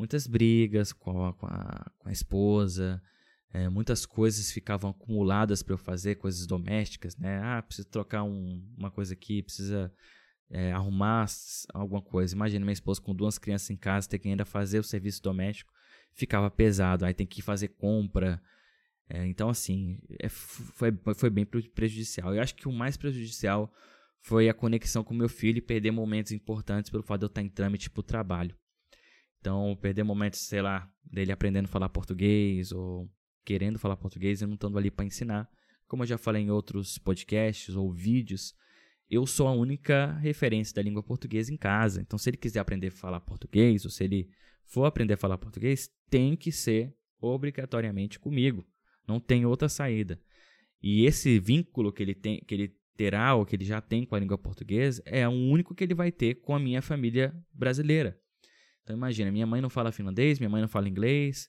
muitas 0.00 0.26
brigas 0.26 0.94
com 0.94 1.26
a, 1.26 1.34
com 1.34 1.46
a, 1.46 1.92
com 1.98 2.08
a 2.08 2.12
esposa, 2.12 3.02
é, 3.52 3.68
muitas 3.68 4.06
coisas 4.06 4.50
ficavam 4.50 4.90
acumuladas 4.90 5.62
para 5.62 5.74
eu 5.74 5.78
fazer, 5.78 6.14
coisas 6.14 6.46
domésticas, 6.46 7.18
né? 7.18 7.38
Ah, 7.42 7.60
preciso 7.60 7.86
trocar 7.86 8.22
um, 8.22 8.66
uma 8.78 8.90
coisa 8.90 9.12
aqui, 9.12 9.42
precisa 9.42 9.92
é, 10.48 10.72
arrumar 10.72 11.26
alguma 11.74 12.00
coisa. 12.00 12.34
Imagina 12.34 12.64
minha 12.64 12.72
esposa 12.72 12.98
com 12.98 13.14
duas 13.14 13.36
crianças 13.36 13.68
em 13.68 13.76
casa, 13.76 14.08
ter 14.08 14.18
que 14.18 14.28
ainda 14.28 14.46
fazer 14.46 14.78
o 14.78 14.82
serviço 14.82 15.22
doméstico, 15.22 15.70
ficava 16.14 16.50
pesado. 16.50 17.04
Aí 17.04 17.12
tem 17.12 17.26
que 17.26 17.42
fazer 17.42 17.68
compra. 17.68 18.40
É, 19.06 19.26
então, 19.26 19.50
assim, 19.50 19.98
é, 20.18 20.30
foi, 20.30 20.96
foi 21.14 21.28
bem 21.28 21.44
prejudicial. 21.44 22.34
Eu 22.34 22.40
acho 22.40 22.54
que 22.54 22.66
o 22.66 22.72
mais 22.72 22.96
prejudicial 22.96 23.70
foi 24.22 24.48
a 24.48 24.54
conexão 24.54 25.04
com 25.04 25.12
meu 25.12 25.28
filho 25.28 25.58
e 25.58 25.62
perder 25.62 25.90
momentos 25.90 26.32
importantes 26.32 26.90
pelo 26.90 27.02
fato 27.02 27.20
de 27.20 27.24
eu 27.26 27.28
estar 27.28 27.42
em 27.42 27.50
trâmite 27.50 27.90
para 27.90 28.00
o 28.00 28.02
trabalho. 28.02 28.56
Então, 29.40 29.76
perder 29.80 30.04
momentos, 30.04 30.40
sei 30.40 30.60
lá, 30.60 30.88
dele 31.02 31.32
aprendendo 31.32 31.64
a 31.64 31.68
falar 31.68 31.88
português 31.88 32.72
ou 32.72 33.10
querendo 33.44 33.78
falar 33.78 33.96
português 33.96 34.42
e 34.42 34.46
não 34.46 34.54
estando 34.54 34.78
ali 34.78 34.90
para 34.90 35.06
ensinar. 35.06 35.50
Como 35.86 36.02
eu 36.02 36.06
já 36.06 36.18
falei 36.18 36.42
em 36.42 36.50
outros 36.50 36.98
podcasts 36.98 37.74
ou 37.74 37.90
vídeos, 37.90 38.54
eu 39.08 39.26
sou 39.26 39.48
a 39.48 39.52
única 39.52 40.12
referência 40.18 40.74
da 40.74 40.82
língua 40.82 41.02
portuguesa 41.02 41.52
em 41.52 41.56
casa. 41.56 42.00
Então, 42.00 42.18
se 42.18 42.30
ele 42.30 42.36
quiser 42.36 42.60
aprender 42.60 42.88
a 42.88 42.92
falar 42.92 43.20
português 43.20 43.84
ou 43.84 43.90
se 43.90 44.04
ele 44.04 44.30
for 44.64 44.84
aprender 44.84 45.14
a 45.14 45.16
falar 45.16 45.38
português, 45.38 45.90
tem 46.08 46.36
que 46.36 46.52
ser 46.52 46.94
obrigatoriamente 47.18 48.20
comigo. 48.20 48.64
Não 49.08 49.18
tem 49.18 49.44
outra 49.46 49.68
saída. 49.68 50.20
E 50.82 51.04
esse 51.06 51.38
vínculo 51.38 51.92
que 51.92 52.02
ele 52.02 52.14
tem, 52.14 52.40
que 52.40 52.54
ele 52.54 52.76
terá 52.96 53.34
ou 53.34 53.46
que 53.46 53.56
ele 53.56 53.64
já 53.64 53.80
tem 53.80 54.04
com 54.04 54.14
a 54.14 54.20
língua 54.20 54.36
portuguesa 54.36 55.02
é 55.06 55.26
o 55.26 55.32
único 55.32 55.74
que 55.74 55.82
ele 55.82 55.94
vai 55.94 56.12
ter 56.12 56.34
com 56.36 56.54
a 56.54 56.58
minha 56.60 56.82
família 56.82 57.34
brasileira. 57.52 58.19
Então 58.90 58.96
imagina, 58.96 59.30
minha 59.30 59.46
mãe 59.46 59.60
não 59.60 59.70
fala 59.70 59.92
finlandês, 59.92 60.40
minha 60.40 60.50
mãe 60.50 60.60
não 60.60 60.68
fala 60.68 60.88
inglês, 60.88 61.48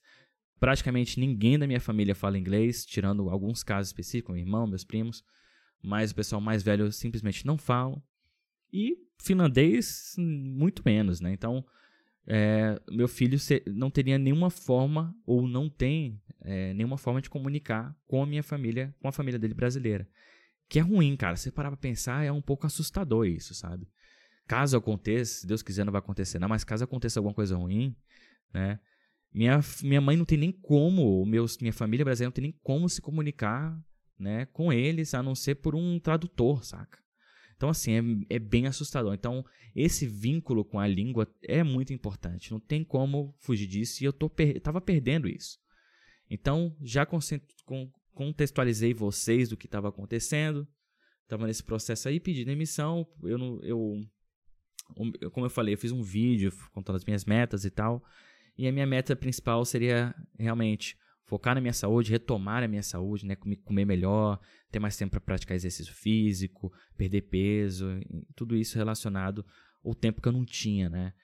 praticamente 0.60 1.18
ninguém 1.18 1.58
da 1.58 1.66
minha 1.66 1.80
família 1.80 2.14
fala 2.14 2.38
inglês, 2.38 2.86
tirando 2.86 3.28
alguns 3.28 3.64
casos 3.64 3.88
específicos, 3.88 4.32
meu 4.32 4.44
irmão, 4.44 4.64
meus 4.64 4.84
primos, 4.84 5.24
mas 5.82 6.12
o 6.12 6.14
pessoal 6.14 6.40
mais 6.40 6.62
velho 6.62 6.92
simplesmente 6.92 7.44
não 7.44 7.58
fala. 7.58 8.00
E 8.72 8.96
finlandês, 9.20 10.14
muito 10.16 10.82
menos, 10.84 11.20
né? 11.20 11.32
Então, 11.32 11.66
é, 12.28 12.80
meu 12.88 13.08
filho 13.08 13.36
não 13.74 13.90
teria 13.90 14.18
nenhuma 14.18 14.48
forma, 14.48 15.12
ou 15.26 15.48
não 15.48 15.68
tem 15.68 16.22
é, 16.42 16.72
nenhuma 16.74 16.96
forma 16.96 17.20
de 17.20 17.28
comunicar 17.28 17.92
com 18.06 18.22
a 18.22 18.26
minha 18.26 18.44
família, 18.44 18.94
com 19.00 19.08
a 19.08 19.12
família 19.12 19.36
dele 19.36 19.52
brasileira. 19.52 20.08
Que 20.68 20.78
é 20.78 20.82
ruim, 20.82 21.16
cara. 21.16 21.34
Se 21.34 21.50
parar 21.50 21.72
pra 21.72 21.76
pensar, 21.76 22.24
é 22.24 22.30
um 22.30 22.40
pouco 22.40 22.66
assustador 22.66 23.26
isso, 23.26 23.52
sabe? 23.52 23.88
Caso 24.52 24.76
aconteça, 24.76 25.40
se 25.40 25.46
Deus 25.46 25.62
quiser 25.62 25.82
não 25.82 25.92
vai 25.92 26.00
acontecer 26.00 26.38
não, 26.38 26.46
mas 26.46 26.62
caso 26.62 26.84
aconteça 26.84 27.18
alguma 27.18 27.34
coisa 27.34 27.56
ruim, 27.56 27.96
né? 28.52 28.78
Minha, 29.32 29.60
minha 29.82 30.00
mãe 30.00 30.14
não 30.14 30.26
tem 30.26 30.36
nem 30.36 30.52
como, 30.52 31.24
meus, 31.24 31.56
minha 31.56 31.72
família 31.72 32.04
brasileira 32.04 32.28
não 32.28 32.34
tem 32.34 32.42
nem 32.42 32.58
como 32.62 32.86
se 32.86 33.00
comunicar, 33.00 33.74
né, 34.18 34.44
com 34.52 34.70
eles, 34.70 35.14
a 35.14 35.22
não 35.22 35.34
ser 35.34 35.54
por 35.54 35.74
um 35.74 35.98
tradutor, 35.98 36.62
saca? 36.64 36.98
Então, 37.56 37.70
assim, 37.70 38.24
é, 38.28 38.36
é 38.36 38.38
bem 38.38 38.66
assustador. 38.66 39.14
Então, 39.14 39.42
esse 39.74 40.06
vínculo 40.06 40.66
com 40.66 40.78
a 40.78 40.86
língua 40.86 41.26
é 41.44 41.62
muito 41.62 41.94
importante. 41.94 42.50
Não 42.50 42.60
tem 42.60 42.84
como 42.84 43.34
fugir 43.38 43.66
disso 43.66 44.02
e 44.02 44.06
eu 44.06 44.12
per 44.12 44.60
tava 44.60 44.82
perdendo 44.82 45.28
isso. 45.28 45.58
Então, 46.28 46.76
já 46.82 47.06
contextualizei 48.12 48.92
vocês 48.92 49.48
do 49.48 49.56
que 49.56 49.66
estava 49.66 49.88
acontecendo. 49.88 50.68
Estava 51.22 51.46
nesse 51.46 51.62
processo 51.62 52.08
aí, 52.08 52.20
pedi 52.20 52.44
demissão. 52.44 53.06
Eu, 53.22 53.38
não, 53.38 53.62
eu, 53.62 54.04
como 55.32 55.46
eu 55.46 55.50
falei, 55.50 55.74
eu 55.74 55.78
fiz 55.78 55.92
um 55.92 56.02
vídeo 56.02 56.52
contando 56.72 56.96
as 56.96 57.04
minhas 57.04 57.24
metas 57.24 57.64
e 57.64 57.70
tal. 57.70 58.04
E 58.56 58.66
a 58.68 58.72
minha 58.72 58.86
meta 58.86 59.16
principal 59.16 59.64
seria 59.64 60.14
realmente 60.38 60.96
focar 61.24 61.54
na 61.54 61.60
minha 61.60 61.72
saúde, 61.72 62.10
retomar 62.10 62.62
a 62.62 62.68
minha 62.68 62.82
saúde, 62.82 63.24
né? 63.24 63.36
comer 63.64 63.86
melhor, 63.86 64.38
ter 64.70 64.78
mais 64.78 64.96
tempo 64.96 65.12
para 65.12 65.20
praticar 65.20 65.56
exercício 65.56 65.94
físico, 65.94 66.72
perder 66.96 67.22
peso, 67.22 67.86
tudo 68.34 68.54
isso 68.56 68.76
relacionado 68.76 69.44
ao 69.84 69.94
tempo 69.94 70.20
que 70.20 70.28
eu 70.28 70.32
não 70.32 70.44
tinha, 70.44 70.88
né? 70.90 71.14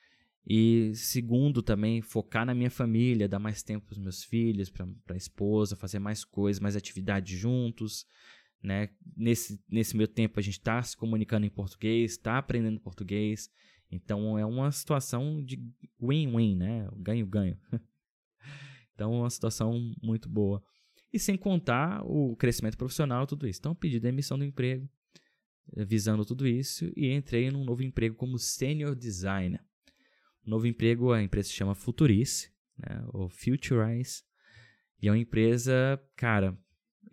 E 0.51 0.95
segundo, 0.95 1.63
também 1.63 2.01
focar 2.01 2.47
na 2.47 2.55
minha 2.55 2.71
família, 2.71 3.29
dar 3.29 3.39
mais 3.39 3.63
tempo 3.63 3.85
para 3.85 3.93
os 3.93 3.99
meus 3.99 4.25
filhos, 4.25 4.71
para 4.71 4.87
a 5.11 5.17
esposa, 5.17 5.77
fazer 5.77 5.99
mais 5.99 6.25
coisas, 6.25 6.59
mais 6.59 6.75
atividades 6.75 7.39
juntos. 7.39 8.07
Né? 8.63 8.89
Nesse, 9.17 9.61
nesse 9.69 9.97
meu 9.97 10.09
tempo 10.09 10.39
a 10.39 10.43
gente 10.43 10.59
está 10.59 10.83
se 10.83 10.97
comunicando 10.97 11.47
em 11.47 11.51
português, 11.51 12.13
está 12.13 12.39
aprendendo 12.39 12.81
português. 12.81 13.51
Então 13.91 14.39
é 14.39 14.45
uma 14.45 14.71
situação 14.71 15.43
de 15.43 15.59
win-win, 16.01 16.57
né? 16.57 16.89
Ganho-ganho. 16.97 17.59
então 18.95 19.15
é 19.15 19.19
uma 19.19 19.31
situação 19.31 19.95
muito 20.03 20.29
boa. 20.29 20.63
E 21.13 21.19
sem 21.19 21.37
contar 21.37 22.03
o 22.05 22.37
crescimento 22.37 22.77
profissional, 22.77 23.27
tudo 23.27 23.47
isso. 23.47 23.61
Então 23.61 23.75
pedi 23.75 23.99
demissão 23.99 24.39
do 24.39 24.45
emprego, 24.45 24.89
visando 25.87 26.25
tudo 26.25 26.47
isso, 26.47 26.91
e 26.95 27.11
entrei 27.13 27.51
num 27.51 27.65
novo 27.65 27.83
emprego 27.83 28.15
como 28.15 28.39
senior 28.39 28.95
designer 28.95 29.63
novo 30.49 30.67
emprego, 30.67 31.13
a 31.13 31.23
empresa 31.23 31.49
se 31.49 31.55
chama 31.55 31.75
Futurice, 31.75 32.51
né, 32.77 33.05
ou 33.13 33.29
Futurize, 33.29 34.23
e 35.01 35.07
é 35.07 35.11
uma 35.11 35.19
empresa, 35.19 36.01
cara, 36.17 36.59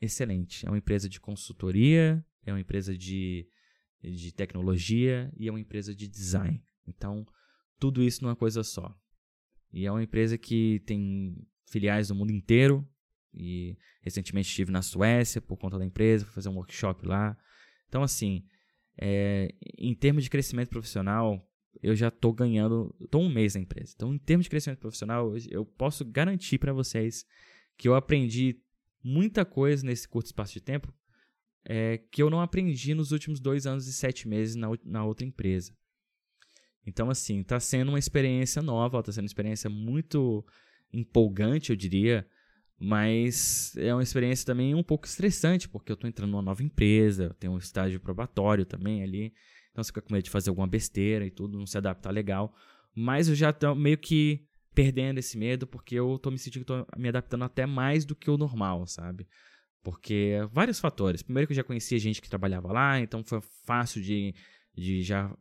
excelente. 0.02 0.66
É 0.66 0.70
uma 0.70 0.78
empresa 0.78 1.10
de 1.10 1.20
consultoria, 1.20 2.26
é 2.46 2.52
uma 2.52 2.60
empresa 2.60 2.98
de, 2.98 3.48
de 4.02 4.34
tecnologia 4.34 5.32
e 5.38 5.48
é 5.48 5.52
uma 5.52 5.60
empresa 5.60 5.96
de 5.96 6.08
design. 6.08 6.64
Então, 6.88 7.26
tudo 7.80 8.04
isso 8.04 8.24
numa 8.24 8.36
coisa 8.36 8.64
só. 8.64 8.96
E 9.72 9.86
é 9.86 9.92
uma 9.92 10.04
empresa 10.04 10.38
que 10.38 10.82
tem 10.86 11.36
filiais 11.68 12.10
no 12.10 12.16
mundo 12.16 12.32
inteiro. 12.32 12.88
E 13.34 13.78
recentemente 14.02 14.48
estive 14.48 14.72
na 14.72 14.82
Suécia 14.82 15.42
por 15.42 15.58
conta 15.58 15.78
da 15.78 15.86
empresa, 15.86 16.24
fui 16.24 16.34
fazer 16.34 16.48
um 16.48 16.56
workshop 16.56 17.06
lá. 17.06 17.38
Então, 17.90 18.02
assim, 18.02 18.46
é, 18.98 19.54
em 19.78 19.94
termos 19.94 20.24
de 20.24 20.30
crescimento 20.30 20.70
profissional, 20.70 21.46
eu 21.82 21.96
já 21.96 22.08
estou 22.08 22.34
ganhando, 22.34 22.96
estou 23.02 23.22
um 23.22 23.30
mês 23.30 23.56
na 23.56 23.62
empresa. 23.62 23.94
Então, 23.96 24.14
em 24.14 24.18
termos 24.18 24.46
de 24.46 24.50
crescimento 24.50 24.80
profissional, 24.80 25.34
eu 25.50 25.66
posso 25.66 26.06
garantir 26.06 26.58
para 26.58 26.72
vocês 26.72 27.26
que 27.78 27.88
eu 27.88 27.96
aprendi 27.96 28.62
muita 29.06 29.46
coisa 29.46 29.86
nesse 29.86 30.08
curto 30.08 30.26
espaço 30.26 30.54
de 30.54 30.62
tempo 30.62 30.92
é, 31.64 32.00
que 32.12 32.24
eu 32.24 32.30
não 32.30 32.42
aprendi 32.42 32.96
nos 32.96 33.12
últimos 33.12 33.40
dois 33.40 33.68
anos 33.68 33.88
e 33.88 33.94
sete 33.94 34.28
meses 34.28 34.56
na, 34.56 34.68
na 34.84 35.06
outra 35.06 35.26
empresa. 35.26 35.72
Então, 36.86 37.10
assim, 37.10 37.42
está 37.42 37.60
sendo 37.60 37.90
uma 37.90 38.00
experiência 38.00 38.64
nova, 38.64 39.00
está 39.00 39.12
sendo 39.12 39.24
uma 39.24 39.28
experiência 39.28 39.70
muito 39.70 40.44
empolgante, 40.92 41.70
eu 41.70 41.76
diria, 41.76 42.28
mas 42.80 43.76
é 43.78 43.94
uma 43.94 44.04
experiência 44.04 44.46
também 44.46 44.74
um 44.74 44.84
pouco 44.84 45.06
estressante, 45.06 45.70
porque 45.70 45.92
eu 45.92 45.96
estou 45.96 46.08
entrando 46.08 46.32
numa 46.32 46.42
nova 46.42 46.64
empresa, 46.64 47.36
tenho 47.40 47.54
um 47.54 47.58
estágio 47.58 48.00
probatório 48.00 48.66
também 48.66 49.04
ali. 49.04 49.34
Então 49.72 49.84
você 49.84 49.90
fica 49.90 50.02
com 50.02 50.14
medo 50.14 50.24
de 50.24 50.30
fazer 50.30 50.50
alguma 50.50 50.68
besteira 50.68 51.26
e 51.26 51.32
tudo, 51.32 51.58
não 51.58 51.66
se 51.66 51.78
adaptar 51.78 52.12
legal. 52.12 52.56
Mas 52.94 53.28
eu 53.28 53.36
já 53.36 53.52
tô 53.52 53.76
meio 53.76 53.98
que 53.98 54.48
perdendo 54.76 55.18
esse 55.18 55.38
medo, 55.38 55.66
porque 55.66 55.96
eu 55.96 56.20
tô 56.20 56.30
me 56.30 56.38
sentindo 56.38 56.64
que 56.64 56.68
tô 56.68 56.86
me 56.98 57.08
adaptando 57.08 57.44
até 57.44 57.66
mais 57.66 58.06
do 58.06 58.16
que 58.16 58.30
o 58.30 58.38
normal, 58.38 58.86
sabe? 58.86 59.28
Porque 59.82 60.34
vários 60.52 60.80
fatores. 60.80 61.24
Primeiro 61.24 61.48
que 61.48 61.54
eu 61.54 61.56
já 61.58 61.64
conhecia 61.64 61.98
gente 61.98 62.22
que 62.22 62.30
trabalhava 62.30 62.72
lá, 62.72 63.00
então 63.00 63.24
foi 63.24 63.40
fácil 63.66 64.02
de, 64.02 64.36
de 64.76 65.02
já 65.02 65.36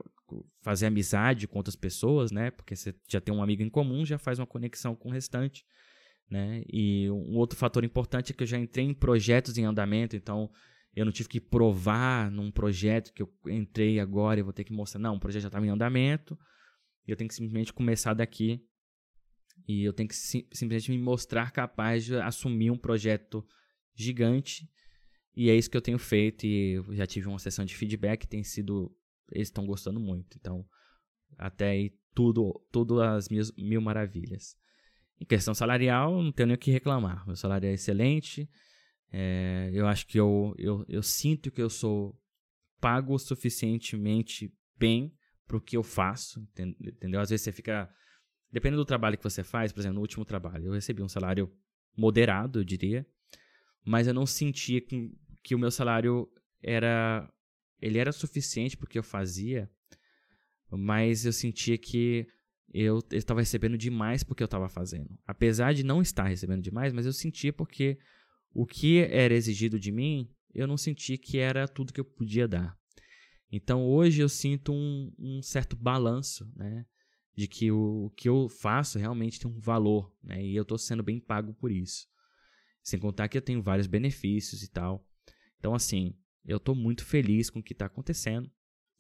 fazer 0.63 0.87
amizade 0.87 1.49
com 1.49 1.59
outras 1.59 1.77
pessoas, 1.77 2.31
né? 2.31 2.51
Porque 2.51 2.77
você 2.77 2.95
já 3.09 3.21
tem 3.21 3.35
um 3.35 3.43
amigo 3.43 3.63
em 3.63 3.69
comum, 3.69 4.05
já 4.05 4.19
faz 4.19 4.39
uma 4.39 4.47
conexão 4.47 4.95
com 4.95 5.09
o 5.09 5.13
restante, 5.13 5.65
né? 6.31 6.63
E 6.73 7.11
um 7.11 7.37
outro 7.37 7.59
fator 7.59 7.85
importante 7.85 8.33
é 8.33 8.35
que 8.35 8.43
eu 8.43 8.47
já 8.47 8.59
entrei 8.59 8.87
em 8.87 8.95
projetos 8.95 9.59
em 9.59 9.65
andamento, 9.65 10.15
então 10.15 10.51
eu 10.95 11.05
não 11.05 11.13
tive 11.13 11.29
que 11.29 11.41
provar 11.41 12.31
num 12.31 12.51
projeto 12.51 13.13
que 13.13 13.23
eu 13.23 13.33
entrei 13.47 13.99
agora 13.99 14.39
e 14.39 14.43
vou 14.43 14.53
ter 14.53 14.63
que 14.63 14.73
mostrar. 14.73 15.01
Não, 15.01 15.17
o 15.17 15.21
projeto 15.21 15.43
já 15.43 15.49
estava 15.49 15.67
em 15.67 15.71
andamento. 15.71 16.39
E 17.07 17.11
eu 17.11 17.17
tenho 17.17 17.29
que 17.29 17.35
simplesmente 17.35 17.73
começar 17.73 18.15
daqui. 18.15 18.63
E 19.67 19.83
eu 19.85 19.93
tenho 19.93 20.09
que 20.09 20.15
sim, 20.15 20.47
simplesmente 20.53 20.91
me 20.91 20.99
mostrar 20.99 21.51
capaz 21.51 22.05
de 22.05 22.17
assumir 22.17 22.71
um 22.71 22.77
projeto 22.77 23.47
gigante. 23.95 24.69
E 25.35 25.51
é 25.51 25.57
isso 25.57 25.71
que 25.71 25.77
eu 25.77 25.83
tenho 25.83 25.99
feito. 25.99 26.47
E 26.47 26.83
já 26.91 27.07
tive 27.07 27.29
uma 27.29 27.39
sessão 27.39 27.65
de 27.65 27.75
feedback. 27.75 28.27
Tem 28.27 28.43
sido. 28.43 28.95
Eles 29.33 29.49
estão 29.49 29.67
gostando 29.67 29.99
muito. 29.99 30.37
Então, 30.39 30.65
até 31.39 31.71
aí, 31.71 31.93
tudo, 32.15 32.63
tudo 32.71 33.01
as 33.01 33.29
minhas 33.29 33.51
mil 33.57 33.81
maravilhas. 33.81 34.57
Em 35.21 35.25
questão 35.25 35.55
salarial, 35.55 36.23
não 36.23 36.33
tenho 36.33 36.49
nem 36.49 36.57
o 36.57 36.59
que 36.59 36.71
reclamar. 36.71 37.27
Meu 37.27 37.37
salário 37.37 37.69
é 37.69 37.73
excelente. 37.73 38.49
É, 39.11 39.71
eu 39.73 39.87
acho 39.87 40.07
que 40.07 40.19
eu, 40.19 40.55
eu, 40.59 40.85
eu 40.89 41.03
sinto 41.03 41.51
que 41.51 41.63
eu 41.63 41.71
sou 41.71 42.21
pago 42.81 43.19
suficientemente 43.19 44.53
bem 44.77 45.15
para 45.47 45.57
o 45.57 45.61
que 45.61 45.77
eu 45.77 45.83
faço, 45.83 46.47
entendeu? 46.59 47.21
Às 47.21 47.31
vezes 47.31 47.45
você 47.45 47.53
fica. 47.53 47.89
Dependendo 48.55 48.83
do 48.83 48.87
trabalho 48.87 49.19
que 49.19 49.25
você 49.25 49.43
faz, 49.43 49.73
por 49.73 49.81
exemplo, 49.81 49.97
no 49.97 50.01
último 50.01 50.25
trabalho, 50.25 50.67
eu 50.67 50.73
recebi 50.75 51.03
um 51.03 51.09
salário 51.09 51.53
moderado, 51.97 52.61
eu 52.61 52.65
diria, 52.65 53.05
mas 53.85 54.07
eu 54.07 54.15
não 54.15 54.25
sentia 54.25 54.81
que, 54.81 55.13
que 55.43 55.57
o 55.57 55.59
meu 55.59 55.73
salário 55.73 56.31
era. 56.63 57.29
Ele 57.83 57.99
era 57.99 58.13
suficiente 58.13 58.77
para 58.77 58.85
o 58.85 58.89
que 58.89 58.97
eu 58.97 59.03
fazia, 59.03 59.69
mas 60.71 61.27
eu 61.27 61.33
sentia 61.33 61.77
que 61.77 62.29
eu 62.73 63.03
estava 63.11 63.41
recebendo 63.41 63.77
demais 63.77 64.23
porque 64.23 64.45
eu 64.45 64.47
estava 64.47 64.69
fazendo. 64.69 65.19
Apesar 65.27 65.75
de 65.75 65.83
não 65.83 66.01
estar 66.01 66.29
recebendo 66.29 66.63
demais, 66.63 66.93
mas 66.93 67.07
eu 67.07 67.13
sentia 67.13 67.53
porque 67.53 67.99
o 68.53 68.65
que 68.65 68.99
era 69.01 69.35
exigido 69.35 69.81
de 69.81 69.91
mim, 69.91 70.31
eu 70.55 70.69
não 70.69 70.77
senti 70.77 71.19
que 71.19 71.39
era 71.39 71.67
tudo 71.67 71.93
que 71.93 71.99
eu 72.01 72.05
podia 72.05 72.47
dar. 72.47 72.79
Então 73.51 73.85
hoje 73.85 74.23
eu 74.23 74.29
sinto 74.29 74.73
um, 74.73 75.13
um 75.19 75.43
certo 75.43 75.75
balanço, 75.75 76.49
né? 76.55 76.87
De 77.37 77.49
que 77.49 77.71
o, 77.71 78.07
o, 78.07 78.11
que 78.11 78.29
eu 78.29 78.49
faço 78.49 78.99
realmente 78.99 79.41
tem 79.41 79.51
um 79.51 79.59
valor, 79.59 80.15
né? 80.23 80.45
E 80.45 80.55
eu 80.55 80.63
estou 80.63 80.79
sendo 80.79 81.03
bem 81.03 81.19
pago 81.19 81.53
por 81.55 81.71
isso. 81.71 82.07
Sem 82.83 82.99
contar 82.99 83.29
que 83.29 83.37
eu 83.37 83.43
tenho 83.43 83.63
vários 83.63 83.87
benefícios 83.87 84.63
e 84.63 84.71
tal. 84.71 85.05
Então, 85.59 85.75
assim, 85.75 86.15
eu 86.45 86.59
estou 86.59 86.75
muito 86.75 87.05
feliz 87.05 87.51
com 87.51 87.59
o 87.59 87.63
que 87.63 87.73
está 87.73 87.87
acontecendo 87.87 88.51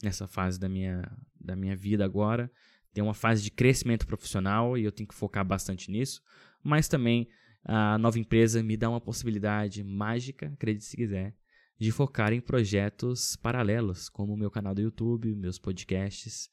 nessa 0.02 0.26
fase 0.26 0.58
da 0.58 0.68
minha, 0.68 1.02
da 1.38 1.54
minha 1.54 1.76
vida 1.76 2.04
agora. 2.04 2.50
Tem 2.92 3.02
uma 3.02 3.14
fase 3.14 3.42
de 3.42 3.50
crescimento 3.50 4.06
profissional 4.06 4.78
e 4.78 4.84
eu 4.84 4.92
tenho 4.92 5.08
que 5.08 5.14
focar 5.14 5.44
bastante 5.44 5.90
nisso. 5.90 6.22
Mas 6.62 6.88
também 6.88 7.28
a 7.64 7.98
nova 7.98 8.18
empresa 8.18 8.62
me 8.62 8.76
dá 8.76 8.88
uma 8.88 9.00
possibilidade 9.00 9.82
mágica, 9.82 10.46
acredite 10.48 10.84
se 10.84 10.96
quiser, 10.96 11.34
de 11.78 11.90
focar 11.90 12.32
em 12.32 12.40
projetos 12.40 13.36
paralelos, 13.36 14.08
como 14.08 14.34
o 14.34 14.36
meu 14.36 14.50
canal 14.50 14.74
do 14.74 14.82
YouTube, 14.82 15.34
meus 15.34 15.58
podcasts. 15.58 16.48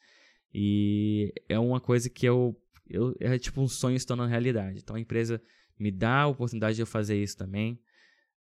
E 0.53 1.33
é 1.47 1.57
uma 1.57 1.79
coisa 1.79 2.09
que 2.09 2.25
eu, 2.25 2.59
eu 2.89 3.15
é 3.19 3.37
tipo 3.37 3.61
um 3.61 3.67
sonho 3.67 3.99
se 3.99 4.05
tornando 4.05 4.29
realidade. 4.29 4.79
Então 4.79 4.95
a 4.95 4.99
empresa 4.99 5.41
me 5.79 5.91
dá 5.91 6.21
a 6.21 6.27
oportunidade 6.27 6.75
de 6.75 6.81
eu 6.81 6.87
fazer 6.87 7.21
isso 7.21 7.37
também, 7.37 7.81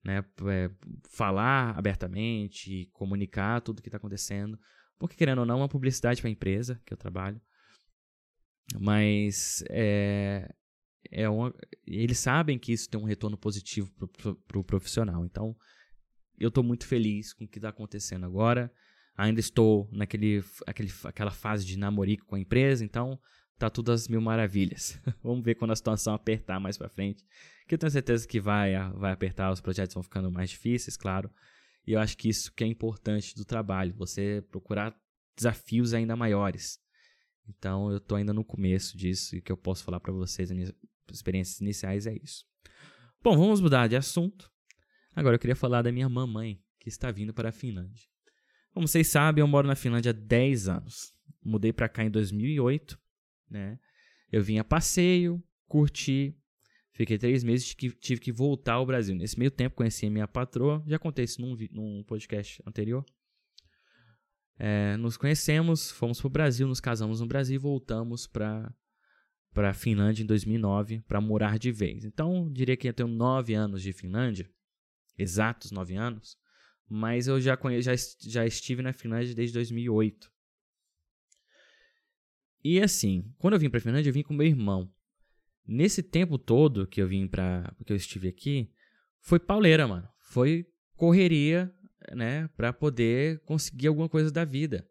né? 0.03 0.23
É, 0.47 0.69
falar 1.09 1.77
abertamente, 1.77 2.89
comunicar 2.93 3.61
tudo 3.61 3.79
o 3.79 3.81
que 3.81 3.87
está 3.87 3.97
acontecendo. 3.97 4.59
Porque, 4.97 5.15
querendo 5.15 5.39
ou 5.39 5.45
não, 5.45 5.55
é 5.55 5.57
uma 5.59 5.69
publicidade 5.69 6.21
para 6.21 6.29
a 6.29 6.31
empresa 6.31 6.81
que 6.85 6.93
eu 6.93 6.97
trabalho. 6.97 7.41
Mas 8.77 9.63
é, 9.69 10.53
é 11.09 11.29
uma, 11.29 11.53
eles 11.87 12.19
sabem 12.19 12.59
que 12.59 12.73
isso 12.73 12.89
tem 12.89 12.99
um 12.99 13.05
retorno 13.05 13.37
positivo 13.37 13.89
para 13.93 14.05
o 14.05 14.07
pro, 14.09 14.35
pro 14.35 14.63
profissional. 14.63 15.25
Então, 15.25 15.55
eu 16.37 16.49
estou 16.49 16.63
muito 16.63 16.85
feliz 16.85 17.33
com 17.33 17.45
o 17.45 17.47
que 17.47 17.57
está 17.57 17.69
acontecendo 17.69 18.25
agora. 18.25 18.71
Ainda 19.19 19.41
estou 19.41 19.85
naquele 19.91 20.41
aquele, 20.65 20.89
aquela 21.03 21.29
fase 21.29 21.65
de 21.65 21.77
namorico 21.77 22.25
com 22.25 22.35
a 22.35 22.39
empresa, 22.39 22.85
então 22.85 23.19
tá 23.57 23.69
tudo 23.69 23.91
às 23.91 24.07
mil 24.07 24.21
maravilhas. 24.21 24.97
Vamos 25.21 25.43
ver 25.43 25.55
quando 25.55 25.71
a 25.71 25.75
situação 25.75 26.13
apertar 26.13 26.57
mais 26.57 26.77
para 26.77 26.87
frente. 26.87 27.25
Que 27.67 27.75
eu 27.75 27.77
tenho 27.77 27.91
certeza 27.91 28.25
que 28.25 28.39
vai, 28.39 28.71
vai 28.93 29.11
apertar, 29.11 29.51
os 29.51 29.59
projetos 29.59 29.93
vão 29.93 30.03
ficando 30.03 30.31
mais 30.31 30.51
difíceis, 30.51 30.95
claro. 30.95 31.29
E 31.85 31.91
eu 31.91 31.99
acho 31.99 32.15
que 32.15 32.29
isso 32.29 32.49
que 32.53 32.63
é 32.63 32.67
importante 32.67 33.35
do 33.35 33.43
trabalho, 33.43 33.93
você 33.93 34.41
procurar 34.49 34.95
desafios 35.35 35.93
ainda 35.93 36.15
maiores. 36.15 36.79
Então 37.45 37.91
eu 37.91 37.97
estou 37.97 38.17
ainda 38.17 38.31
no 38.31 38.45
começo 38.45 38.97
disso 38.97 39.35
e 39.35 39.39
o 39.39 39.41
que 39.41 39.51
eu 39.51 39.57
posso 39.57 39.83
falar 39.83 39.99
para 39.99 40.13
vocês, 40.13 40.49
as 40.49 40.55
minhas 40.55 40.73
experiências 41.11 41.59
iniciais 41.59 42.07
é 42.07 42.15
isso. 42.23 42.45
Bom, 43.21 43.37
vamos 43.37 43.59
mudar 43.59 43.87
de 43.87 43.97
assunto. 43.97 44.49
Agora 45.13 45.35
eu 45.35 45.39
queria 45.39 45.57
falar 45.57 45.81
da 45.81 45.91
minha 45.91 46.07
mamãe, 46.07 46.63
que 46.79 46.87
está 46.87 47.11
vindo 47.11 47.33
para 47.33 47.49
a 47.49 47.51
Finlândia. 47.51 48.08
Como 48.79 48.87
vocês 48.87 49.09
sabem, 49.09 49.41
eu 49.41 49.47
moro 49.47 49.67
na 49.67 49.75
Finlândia 49.75 50.11
há 50.11 50.13
10 50.13 50.69
anos. 50.69 51.13
Mudei 51.43 51.73
para 51.73 51.89
cá 51.89 52.01
em 52.01 52.09
2008, 52.09 52.97
né? 53.49 53.77
Eu 54.31 54.41
vim 54.41 54.57
a 54.57 54.63
passeio, 54.63 55.43
curti, 55.67 56.33
fiquei 56.93 57.17
três 57.17 57.43
meses 57.43 57.69
e 57.69 57.91
tive 57.91 58.21
que 58.21 58.31
voltar 58.31 58.75
ao 58.75 58.85
Brasil. 58.85 59.13
Nesse 59.13 59.37
meio 59.37 59.51
tempo 59.51 59.75
conheci 59.75 60.05
a 60.05 60.09
minha 60.09 60.29
patroa, 60.29 60.81
já 60.87 60.97
contei 60.97 61.25
isso 61.25 61.41
num, 61.41 61.57
num 61.71 62.03
podcast 62.03 62.63
anterior. 62.65 63.03
É, 64.57 64.95
nos 64.95 65.17
conhecemos, 65.17 65.91
fomos 65.91 66.21
para 66.21 66.27
o 66.27 66.31
Brasil, 66.31 66.65
nos 66.65 66.79
casamos 66.79 67.19
no 67.19 67.27
Brasil 67.27 67.55
e 67.55 67.59
voltamos 67.59 68.27
para 68.27 68.73
para 69.53 69.71
a 69.71 69.73
Finlândia 69.73 70.23
em 70.23 70.25
2009 70.25 71.01
para 71.05 71.19
morar 71.19 71.59
de 71.59 71.69
vez. 71.69 72.05
Então, 72.05 72.49
diria 72.49 72.77
que 72.77 72.87
eu 72.87 72.93
tenho 72.93 73.09
nove 73.09 73.53
anos 73.55 73.81
de 73.81 73.91
Finlândia, 73.91 74.49
exatos 75.17 75.69
nove 75.69 75.97
anos, 75.97 76.37
mas 76.89 77.27
eu 77.27 77.39
já, 77.39 77.55
conheço, 77.55 77.83
já, 77.83 77.95
já 78.21 78.45
estive 78.45 78.81
na 78.81 78.91
Finlândia 78.91 79.35
desde 79.35 79.53
2008. 79.53 80.31
E 82.63 82.81
assim, 82.81 83.31
quando 83.37 83.53
eu 83.53 83.59
vim 83.59 83.69
para 83.69 83.77
a 83.77 83.81
Finlândia, 83.81 84.09
eu 84.09 84.13
vim 84.13 84.23
com 84.23 84.33
meu 84.33 84.47
irmão. 84.47 84.91
Nesse 85.65 86.01
tempo 86.01 86.37
todo 86.37 86.87
que 86.87 87.01
eu 87.01 87.07
vim 87.07 87.27
para 87.27 87.73
que 87.85 87.93
eu 87.93 87.97
estive 87.97 88.27
aqui, 88.27 88.71
foi 89.21 89.39
pauleira, 89.39 89.87
mano. 89.87 90.09
Foi 90.19 90.65
correria, 90.95 91.73
né, 92.15 92.47
para 92.57 92.73
poder 92.73 93.39
conseguir 93.41 93.87
alguma 93.87 94.09
coisa 94.09 94.31
da 94.31 94.43
vida. 94.43 94.87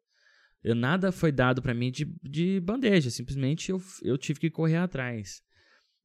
Eu, 0.62 0.74
nada 0.74 1.12
foi 1.12 1.30
dado 1.30 1.60
para 1.60 1.74
mim 1.74 1.90
de, 1.90 2.04
de 2.22 2.60
bandeja, 2.60 3.10
simplesmente 3.10 3.70
eu, 3.70 3.82
eu 4.02 4.16
tive 4.16 4.40
que 4.40 4.50
correr 4.50 4.76
atrás. 4.76 5.42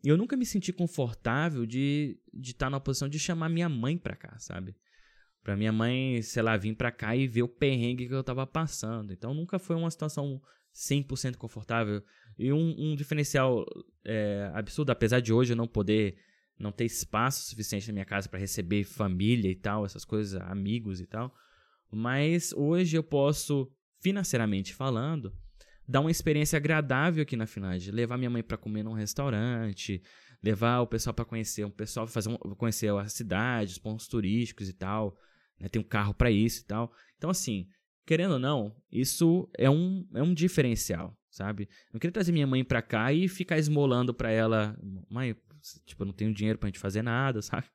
E 0.03 0.09
eu 0.09 0.17
nunca 0.17 0.35
me 0.35 0.45
senti 0.45 0.73
confortável 0.73 1.65
de 1.65 2.19
estar 2.33 2.39
de 2.39 2.55
tá 2.55 2.69
numa 2.69 2.81
posição 2.81 3.07
de 3.07 3.17
chamar 3.17 3.49
minha 3.49 3.69
mãe 3.69 3.97
pra 3.97 4.15
cá, 4.15 4.37
sabe? 4.37 4.75
Pra 5.43 5.57
minha 5.57 5.73
mãe, 5.73 6.21
sei 6.21 6.41
lá, 6.41 6.55
vir 6.55 6.73
pra 6.73 6.89
cá 6.89 7.15
e 7.15 7.27
ver 7.27 7.43
o 7.43 7.49
perrengue 7.49 8.07
que 8.07 8.13
eu 8.13 8.23
tava 8.23 8.47
passando. 8.47 9.11
Então 9.11 9.33
nunca 9.33 9.59
foi 9.59 9.75
uma 9.75 9.91
situação 9.91 10.41
100% 10.73 11.35
confortável. 11.35 12.01
E 12.39 12.53
um, 12.53 12.75
um 12.77 12.95
diferencial 12.95 13.65
é, 14.05 14.49
absurdo, 14.53 14.91
apesar 14.91 15.19
de 15.19 15.33
hoje 15.33 15.51
eu 15.51 15.57
não 15.57 15.67
poder, 15.67 16.15
não 16.57 16.71
ter 16.71 16.85
espaço 16.85 17.49
suficiente 17.49 17.87
na 17.87 17.93
minha 17.93 18.05
casa 18.05 18.29
para 18.29 18.39
receber 18.39 18.85
família 18.85 19.51
e 19.51 19.55
tal, 19.55 19.85
essas 19.85 20.05
coisas, 20.05 20.41
amigos 20.43 21.01
e 21.01 21.05
tal. 21.05 21.35
Mas 21.91 22.53
hoje 22.53 22.97
eu 22.97 23.03
posso, 23.03 23.69
financeiramente 23.99 24.73
falando, 24.73 25.35
dar 25.85 25.99
uma 25.99 26.09
experiência 26.09 26.55
agradável 26.55 27.21
aqui 27.21 27.35
na 27.35 27.45
Finlândia. 27.45 27.93
Levar 27.93 28.17
minha 28.17 28.29
mãe 28.29 28.41
para 28.41 28.57
comer 28.57 28.83
num 28.83 28.93
restaurante, 28.93 30.01
levar 30.41 30.79
o 30.79 30.87
pessoal 30.87 31.13
para 31.13 31.25
conhecer, 31.25 31.65
um 31.65 31.69
pessoal 31.69 32.07
fazer 32.07 32.29
um, 32.29 32.37
conhecer 32.55 32.93
a 32.93 33.09
cidade, 33.09 33.73
os 33.73 33.77
pontos 33.77 34.07
turísticos 34.07 34.69
e 34.69 34.73
tal 34.73 35.17
né? 35.59 35.67
tem 35.67 35.81
um 35.81 35.85
carro 35.85 36.13
para 36.13 36.31
isso 36.31 36.61
e 36.61 36.65
tal. 36.65 36.91
Então, 37.17 37.29
assim, 37.29 37.67
querendo 38.05 38.33
ou 38.33 38.39
não, 38.39 38.75
isso 38.91 39.49
é 39.57 39.69
um, 39.69 40.07
é 40.13 40.21
um 40.21 40.33
diferencial, 40.33 41.17
sabe? 41.29 41.69
Eu 41.93 41.99
queria 41.99 42.11
trazer 42.11 42.31
minha 42.31 42.47
mãe 42.47 42.63
pra 42.63 42.81
cá 42.81 43.13
e 43.13 43.27
ficar 43.27 43.57
esmolando 43.57 44.13
pra 44.13 44.31
ela, 44.31 44.77
mãe, 45.09 45.35
tipo, 45.85 46.03
eu 46.03 46.07
não 46.07 46.13
tenho 46.13 46.33
dinheiro 46.33 46.59
pra 46.59 46.67
gente 46.67 46.79
fazer 46.79 47.01
nada, 47.01 47.41
sabe? 47.43 47.67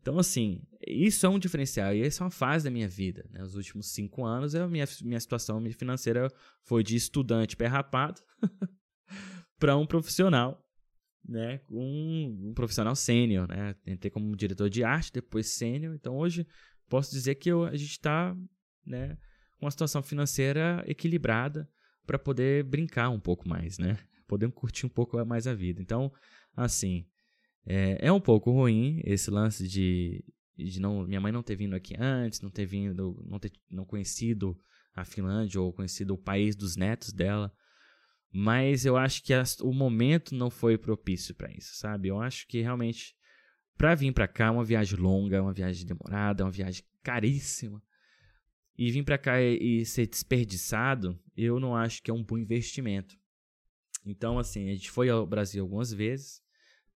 Então, 0.00 0.18
assim, 0.18 0.62
isso 0.86 1.26
é 1.26 1.28
um 1.28 1.38
diferencial 1.38 1.94
e 1.94 2.02
essa 2.02 2.22
é 2.22 2.24
uma 2.24 2.30
fase 2.30 2.64
da 2.64 2.70
minha 2.70 2.88
vida. 2.88 3.28
Né? 3.30 3.42
Os 3.42 3.56
últimos 3.56 3.90
cinco 3.92 4.24
anos, 4.24 4.54
a 4.54 4.66
minha, 4.68 4.86
minha 5.02 5.20
situação 5.20 5.62
financeira 5.72 6.32
foi 6.64 6.82
de 6.82 6.96
estudante 6.96 7.56
pé 7.56 7.66
rapado 7.66 8.22
para 9.58 9.76
um 9.76 9.86
profissional, 9.86 10.64
né? 11.28 11.60
Um, 11.70 12.48
um 12.48 12.54
profissional 12.54 12.96
sênior, 12.96 13.48
né? 13.48 13.74
Entrei 13.86 14.10
como 14.10 14.34
diretor 14.34 14.70
de 14.70 14.82
arte, 14.82 15.12
depois 15.12 15.48
sênior. 15.48 15.94
Então, 15.94 16.16
hoje, 16.16 16.46
posso 16.88 17.10
dizer 17.10 17.36
que 17.36 17.50
eu, 17.50 17.64
a 17.64 17.76
gente 17.76 17.92
está 17.92 18.36
né, 18.84 19.16
com 19.58 19.66
uma 19.66 19.70
situação 19.70 20.02
financeira 20.02 20.82
equilibrada 20.86 21.68
para 22.06 22.18
poder 22.18 22.64
brincar 22.64 23.10
um 23.10 23.20
pouco 23.20 23.48
mais, 23.48 23.78
né? 23.78 23.98
Poder 24.26 24.50
curtir 24.52 24.86
um 24.86 24.90
pouco 24.90 25.22
mais 25.26 25.46
a 25.46 25.54
vida. 25.54 25.80
Então, 25.82 26.12
assim, 26.56 27.06
é, 27.66 27.98
é 28.00 28.12
um 28.12 28.20
pouco 28.20 28.50
ruim 28.50 29.00
esse 29.04 29.30
lance 29.30 29.68
de, 29.68 30.24
de 30.56 30.80
não, 30.80 31.06
minha 31.06 31.20
mãe 31.20 31.30
não 31.30 31.42
ter 31.42 31.56
vindo 31.56 31.74
aqui 31.74 31.94
antes, 31.98 32.40
não 32.40 32.50
ter 32.50 32.64
vindo, 32.64 33.22
não 33.26 33.38
ter 33.38 33.52
não 33.70 33.84
conhecido 33.84 34.58
a 34.94 35.04
Finlândia 35.04 35.60
ou 35.60 35.72
conhecido 35.72 36.14
o 36.14 36.18
país 36.18 36.56
dos 36.56 36.76
netos 36.76 37.12
dela. 37.12 37.52
Mas 38.32 38.84
eu 38.84 38.96
acho 38.96 39.22
que 39.22 39.32
as, 39.32 39.58
o 39.60 39.72
momento 39.72 40.34
não 40.34 40.50
foi 40.50 40.76
propício 40.76 41.34
para 41.34 41.52
isso, 41.52 41.76
sabe? 41.76 42.08
Eu 42.08 42.20
acho 42.20 42.46
que 42.46 42.60
realmente 42.60 43.14
para 43.78 43.94
vir 43.94 44.12
para 44.12 44.26
cá, 44.26 44.46
é 44.46 44.50
uma 44.50 44.64
viagem 44.64 44.98
longa, 44.98 45.36
é 45.36 45.40
uma 45.40 45.52
viagem 45.52 45.86
demorada, 45.86 46.42
é 46.42 46.44
uma 46.44 46.50
viagem 46.50 46.82
caríssima. 47.00 47.80
E 48.76 48.90
vir 48.90 49.04
para 49.04 49.16
cá 49.16 49.40
e, 49.40 49.80
e 49.80 49.86
ser 49.86 50.06
desperdiçado, 50.08 51.18
eu 51.36 51.60
não 51.60 51.74
acho 51.74 52.02
que 52.02 52.10
é 52.10 52.14
um 52.14 52.22
bom 52.22 52.36
investimento. 52.36 53.16
Então, 54.04 54.38
assim, 54.38 54.68
a 54.68 54.74
gente 54.74 54.90
foi 54.90 55.08
ao 55.08 55.24
Brasil 55.24 55.62
algumas 55.62 55.92
vezes, 55.92 56.42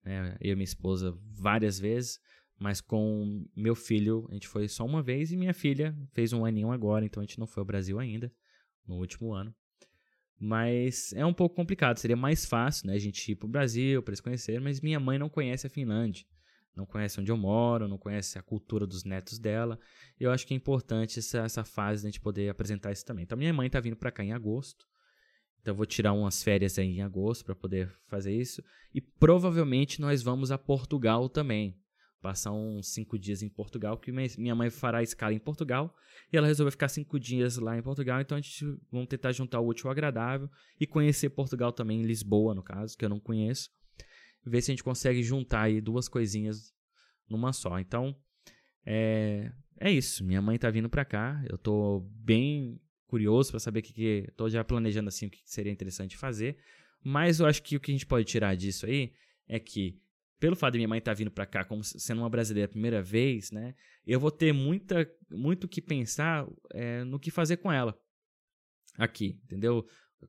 né? 0.03 0.35
eu 0.41 0.53
e 0.53 0.55
minha 0.55 0.63
esposa 0.63 1.15
várias 1.29 1.79
vezes, 1.79 2.19
mas 2.59 2.81
com 2.81 3.47
meu 3.55 3.75
filho 3.75 4.27
a 4.29 4.33
gente 4.33 4.47
foi 4.47 4.67
só 4.67 4.85
uma 4.85 5.01
vez 5.01 5.31
e 5.31 5.37
minha 5.37 5.53
filha 5.53 5.95
fez 6.13 6.33
um 6.33 6.45
aninho 6.45 6.71
agora, 6.71 7.05
então 7.05 7.21
a 7.21 7.25
gente 7.25 7.39
não 7.39 7.47
foi 7.47 7.61
ao 7.61 7.65
Brasil 7.65 7.99
ainda, 7.99 8.31
no 8.87 8.95
último 8.95 9.33
ano. 9.33 9.53
Mas 10.39 11.13
é 11.13 11.25
um 11.25 11.33
pouco 11.33 11.55
complicado, 11.55 11.97
seria 11.97 12.15
mais 12.15 12.45
fácil 12.45 12.87
né, 12.87 12.93
a 12.93 12.99
gente 12.99 13.31
ir 13.31 13.35
para 13.35 13.45
o 13.45 13.49
Brasil 13.49 14.01
para 14.01 14.11
eles 14.11 14.21
conhecerem, 14.21 14.61
mas 14.61 14.81
minha 14.81 14.99
mãe 14.99 15.19
não 15.19 15.29
conhece 15.29 15.67
a 15.67 15.69
Finlândia 15.69 16.25
não 16.75 16.85
conhece 16.85 17.19
onde 17.19 17.31
eu 17.31 17.37
moro, 17.37 17.87
não 17.87 17.97
conhece 17.97 18.37
a 18.37 18.41
cultura 18.41 18.87
dos 18.87 19.03
netos 19.03 19.37
dela. 19.37 19.79
E 20.19 20.23
eu 20.23 20.31
acho 20.31 20.47
que 20.47 20.53
é 20.53 20.57
importante 20.57 21.19
essa, 21.19 21.39
essa 21.39 21.63
fase 21.63 22.01
de 22.01 22.07
a 22.07 22.11
gente 22.11 22.21
poder 22.21 22.49
apresentar 22.49 22.91
isso 22.91 23.05
também. 23.05 23.23
Então, 23.23 23.37
minha 23.37 23.53
mãe 23.53 23.67
está 23.67 23.79
vindo 23.79 23.97
para 23.97 24.11
cá 24.11 24.23
em 24.23 24.31
agosto. 24.31 24.85
Então, 25.59 25.73
eu 25.73 25.75
vou 25.75 25.85
tirar 25.85 26.13
umas 26.13 26.41
férias 26.41 26.79
aí 26.79 26.87
em 26.87 27.01
agosto 27.01 27.45
para 27.45 27.55
poder 27.55 27.91
fazer 28.07 28.35
isso. 28.35 28.63
E 28.93 29.01
provavelmente 29.01 29.99
nós 29.99 30.23
vamos 30.23 30.51
a 30.51 30.57
Portugal 30.57 31.27
também. 31.29 31.77
Passar 32.21 32.51
uns 32.51 32.93
cinco 32.93 33.17
dias 33.17 33.41
em 33.41 33.49
Portugal, 33.49 33.97
que 33.97 34.11
minha 34.11 34.55
mãe 34.55 34.69
fará 34.69 35.01
escala 35.01 35.33
em 35.33 35.39
Portugal. 35.39 35.93
E 36.31 36.37
ela 36.37 36.47
resolveu 36.47 36.71
ficar 36.71 36.87
cinco 36.87 37.19
dias 37.19 37.57
lá 37.57 37.77
em 37.77 37.81
Portugal. 37.81 38.21
Então, 38.21 38.37
a 38.37 38.41
gente 38.41 38.63
vamos 38.91 39.07
tentar 39.07 39.31
juntar 39.33 39.59
o 39.59 39.67
útil 39.67 39.87
ao 39.87 39.91
agradável 39.91 40.49
e 40.79 40.87
conhecer 40.87 41.29
Portugal 41.31 41.73
também, 41.73 42.01
Lisboa, 42.03 42.55
no 42.55 42.63
caso, 42.63 42.97
que 42.97 43.03
eu 43.03 43.09
não 43.09 43.19
conheço 43.19 43.69
ver 44.45 44.61
se 44.61 44.71
a 44.71 44.73
gente 44.73 44.83
consegue 44.83 45.23
juntar 45.23 45.63
aí 45.63 45.81
duas 45.81 46.07
coisinhas 46.07 46.73
numa 47.29 47.53
só. 47.53 47.79
Então, 47.79 48.15
é, 48.85 49.51
é 49.79 49.91
isso. 49.91 50.23
Minha 50.23 50.41
mãe 50.41 50.57
tá 50.57 50.69
vindo 50.69 50.89
pra 50.89 51.05
cá. 51.05 51.43
Eu 51.49 51.57
tô 51.57 52.01
bem 52.11 52.79
curioso 53.07 53.51
para 53.51 53.59
saber 53.59 53.79
o 53.79 53.83
que, 53.83 53.93
que. 53.93 54.27
Tô 54.35 54.49
já 54.49 54.63
planejando 54.63 55.09
assim 55.09 55.27
o 55.27 55.29
que 55.29 55.41
seria 55.45 55.71
interessante 55.71 56.17
fazer. 56.17 56.57
Mas 57.03 57.39
eu 57.39 57.45
acho 57.45 57.61
que 57.63 57.75
o 57.75 57.79
que 57.79 57.91
a 57.91 57.95
gente 57.95 58.05
pode 58.05 58.25
tirar 58.25 58.55
disso 58.55 58.85
aí 58.85 59.11
é 59.47 59.59
que, 59.59 59.99
pelo 60.39 60.55
fato 60.55 60.73
de 60.73 60.79
minha 60.79 60.87
mãe 60.87 60.99
estar 60.99 61.11
tá 61.11 61.17
vindo 61.17 61.31
para 61.31 61.45
cá 61.45 61.63
como 61.63 61.83
sendo 61.83 62.21
uma 62.21 62.29
brasileira 62.29 62.65
a 62.65 62.71
primeira 62.71 63.01
vez, 63.01 63.51
né? 63.51 63.75
Eu 64.05 64.19
vou 64.19 64.31
ter 64.31 64.53
muita, 64.53 65.09
muito 65.29 65.67
que 65.67 65.81
pensar 65.81 66.47
é, 66.73 67.03
no 67.03 67.19
que 67.19 67.31
fazer 67.31 67.57
com 67.57 67.71
ela 67.71 67.99
aqui, 68.97 69.39
entendeu? 69.45 69.85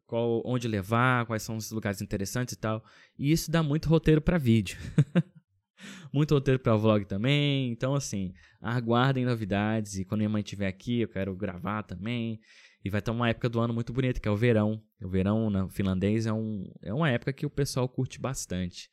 Qual, 0.07 0.43
onde 0.45 0.69
levar, 0.69 1.27
quais 1.27 1.43
são 1.43 1.57
os 1.57 1.71
lugares 1.71 2.01
interessantes 2.01 2.55
e 2.55 2.59
tal. 2.59 2.85
E 3.19 3.33
isso 3.33 3.51
dá 3.51 3.63
muito 3.63 3.89
roteiro 3.89 4.21
para 4.21 4.39
vídeo. 4.39 4.79
muito 6.13 6.35
roteiro 6.35 6.61
para 6.61 6.77
vlog 6.77 7.05
também. 7.05 7.71
Então, 7.71 7.95
assim, 7.95 8.33
aguardem 8.61 9.25
novidades. 9.25 9.97
E 9.97 10.05
quando 10.05 10.21
minha 10.21 10.31
mãe 10.31 10.43
estiver 10.43 10.69
aqui, 10.69 11.01
eu 11.01 11.09
quero 11.09 11.35
gravar 11.37 11.83
também. 11.83 12.41
E 12.85 12.91
vai 12.91 12.99
estar 12.99 13.13
uma 13.13 13.29
época 13.29 13.49
do 13.49 13.61
ano 13.61 13.73
muito 13.73 13.93
bonita, 13.93 14.21
que 14.21 14.29
é 14.29 14.31
o 14.31 14.37
verão. 14.37 14.83
O 15.01 15.09
verão 15.09 15.51
no 15.51 15.69
finlandês 15.69 16.27
é, 16.27 16.33
um, 16.33 16.65
é 16.83 16.93
uma 16.93 17.11
época 17.11 17.33
que 17.33 17.47
o 17.47 17.51
pessoal 17.51 17.89
curte 17.89 18.21
bastante. 18.21 18.91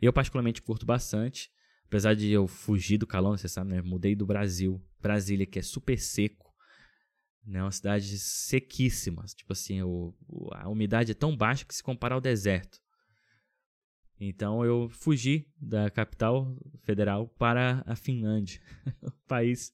Eu, 0.00 0.12
particularmente, 0.12 0.62
curto 0.62 0.86
bastante. 0.86 1.50
Apesar 1.86 2.14
de 2.14 2.30
eu 2.30 2.46
fugir 2.46 2.98
do 2.98 3.06
calor, 3.06 3.38
você 3.38 3.48
sabe, 3.48 3.70
né? 3.70 3.82
Mudei 3.82 4.14
do 4.14 4.26
Brasil. 4.26 4.82
Brasília, 5.00 5.46
que 5.46 5.58
é 5.58 5.62
super 5.62 5.98
seco 5.98 6.43
né? 7.46 7.62
Uma 7.62 7.70
cidade 7.70 8.18
sequíssima. 8.18 9.24
Tipo 9.34 9.52
assim, 9.52 9.82
o, 9.82 10.14
a 10.52 10.68
umidade 10.68 11.12
é 11.12 11.14
tão 11.14 11.36
baixa 11.36 11.64
que 11.64 11.74
se 11.74 11.82
compara 11.82 12.14
ao 12.14 12.20
deserto. 12.20 12.78
Então 14.18 14.64
eu 14.64 14.88
fugi 14.88 15.46
da 15.56 15.90
capital 15.90 16.56
federal 16.82 17.28
para 17.28 17.82
a 17.86 17.96
Finlândia, 17.96 18.60
o 19.02 19.10
país 19.26 19.72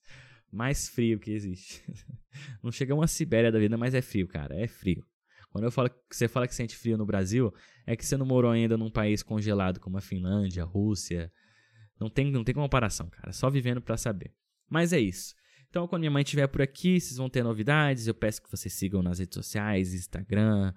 mais 0.50 0.88
frio 0.88 1.18
que 1.18 1.30
existe. 1.30 1.84
Não 2.62 2.72
chega 2.72 2.92
a 2.92 2.96
uma 2.96 3.06
Sibéria 3.06 3.52
da 3.52 3.58
vida, 3.58 3.76
mas 3.76 3.94
é 3.94 4.00
frio, 4.00 4.26
cara, 4.26 4.58
é 4.58 4.66
frio. 4.66 5.04
Quando 5.50 5.64
eu 5.64 5.70
falo 5.70 5.90
você 6.10 6.28
fala 6.28 6.46
que 6.46 6.54
sente 6.54 6.76
frio 6.76 6.96
no 6.96 7.04
Brasil, 7.04 7.52
é 7.84 7.96
que 7.96 8.06
você 8.06 8.16
não 8.16 8.24
morou 8.24 8.52
ainda 8.52 8.76
num 8.78 8.90
país 8.90 9.20
congelado 9.20 9.80
como 9.80 9.98
a 9.98 10.00
Finlândia, 10.00 10.62
a 10.62 10.66
Rússia. 10.66 11.30
Não 11.98 12.08
tem, 12.08 12.30
não 12.30 12.44
tem 12.44 12.54
comparação, 12.54 13.10
cara. 13.10 13.32
Só 13.32 13.50
vivendo 13.50 13.82
para 13.82 13.96
saber. 13.96 14.32
Mas 14.68 14.92
é 14.92 15.00
isso. 15.00 15.34
Então, 15.70 15.86
quando 15.86 16.00
minha 16.00 16.10
mãe 16.10 16.22
estiver 16.22 16.48
por 16.48 16.60
aqui, 16.60 17.00
vocês 17.00 17.16
vão 17.16 17.30
ter 17.30 17.44
novidades. 17.44 18.08
Eu 18.08 18.14
peço 18.14 18.42
que 18.42 18.50
vocês 18.50 18.74
sigam 18.74 19.02
nas 19.02 19.20
redes 19.20 19.36
sociais, 19.36 19.94
Instagram. 19.94 20.74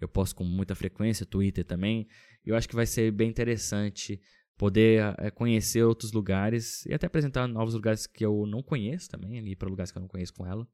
Eu 0.00 0.08
posto 0.08 0.34
com 0.34 0.42
muita 0.42 0.74
frequência, 0.74 1.24
Twitter 1.24 1.64
também. 1.64 2.08
Eu 2.44 2.56
acho 2.56 2.68
que 2.68 2.74
vai 2.74 2.84
ser 2.84 3.12
bem 3.12 3.30
interessante 3.30 4.20
poder 4.58 5.14
é, 5.18 5.30
conhecer 5.30 5.84
outros 5.84 6.12
lugares 6.12 6.84
e 6.86 6.92
até 6.92 7.06
apresentar 7.06 7.46
novos 7.46 7.74
lugares 7.74 8.04
que 8.06 8.24
eu 8.24 8.44
não 8.46 8.62
conheço 8.62 9.08
também, 9.08 9.38
ali 9.38 9.54
para 9.54 9.68
lugares 9.68 9.92
que 9.92 9.98
eu 9.98 10.02
não 10.02 10.08
conheço 10.08 10.34
com 10.34 10.44
ela. 10.44 10.66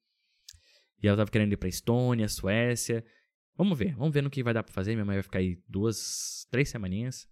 E 1.03 1.07
ela 1.07 1.19
tava 1.19 1.31
querendo 1.31 1.53
ir 1.53 1.59
pra 1.59 1.69
Estônia, 1.69 2.27
Suécia. 2.27 3.05
Vamos 3.55 3.79
ver, 3.79 3.95
vamos 3.97 4.15
ver 4.15 4.23
no 4.23 4.31
que 4.31 4.43
vai 4.43 4.55
dar 4.55 4.63
pra 4.63 4.73
fazer. 4.73 4.95
Minha 4.95 5.05
mãe 5.05 5.17
vai 5.17 5.23
ficar 5.23 5.41
aí 5.41 5.63
duas, 5.69 6.47
três 6.51 6.71
semaninhas. 6.71 7.29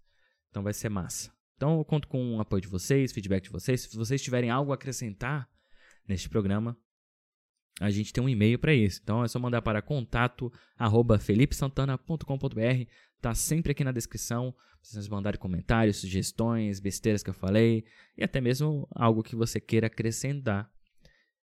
Então 0.50 0.62
vai 0.62 0.74
ser 0.74 0.90
massa. 0.90 1.32
Então 1.56 1.78
eu 1.78 1.84
conto 1.84 2.06
com 2.08 2.36
o 2.36 2.40
apoio 2.40 2.60
de 2.60 2.68
vocês, 2.68 3.10
feedback 3.10 3.44
de 3.44 3.50
vocês. 3.50 3.80
Se 3.80 3.96
vocês 3.96 4.20
tiverem 4.20 4.50
algo 4.50 4.70
a 4.70 4.74
acrescentar 4.74 5.48
neste 6.08 6.28
programa, 6.28 6.76
a 7.80 7.90
gente 7.90 8.12
tem 8.12 8.22
um 8.22 8.28
e-mail 8.28 8.58
para 8.58 8.72
isso. 8.72 9.00
Então 9.02 9.22
é 9.22 9.28
só 9.28 9.38
mandar 9.38 9.62
para 9.62 9.82
contato 9.82 10.52
arroba. 10.76 11.18
Tá 13.20 13.34
sempre 13.34 13.72
aqui 13.72 13.84
na 13.84 13.92
descrição. 13.92 14.54
Vocês 14.82 15.08
mandarem 15.08 15.38
comentários, 15.38 15.96
sugestões, 15.96 16.80
besteiras 16.80 17.22
que 17.22 17.30
eu 17.30 17.34
falei 17.34 17.84
e 18.16 18.22
até 18.22 18.40
mesmo 18.40 18.88
algo 18.94 19.22
que 19.22 19.34
você 19.34 19.60
queira 19.60 19.88
acrescentar. 19.88 20.70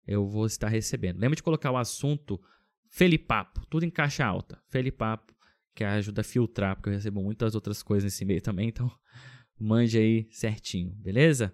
Eu 0.06 0.26
vou 0.26 0.46
estar 0.46 0.68
recebendo. 0.68 1.18
Lembra 1.18 1.36
de 1.36 1.42
colocar 1.42 1.70
o 1.70 1.76
assunto 1.76 2.40
Felipapo, 2.94 3.66
tudo 3.66 3.84
em 3.84 3.90
caixa 3.90 4.24
alta. 4.24 4.62
Felipapo, 4.68 5.34
que 5.74 5.82
ajuda 5.82 6.20
a 6.20 6.24
filtrar, 6.24 6.76
porque 6.76 6.90
eu 6.90 6.92
recebo 6.92 7.20
muitas 7.20 7.56
outras 7.56 7.82
coisas 7.82 8.04
nesse 8.04 8.22
e-mail 8.22 8.40
também, 8.40 8.68
então 8.68 8.88
mande 9.58 9.98
aí 9.98 10.28
certinho, 10.30 10.94
beleza? 10.94 11.52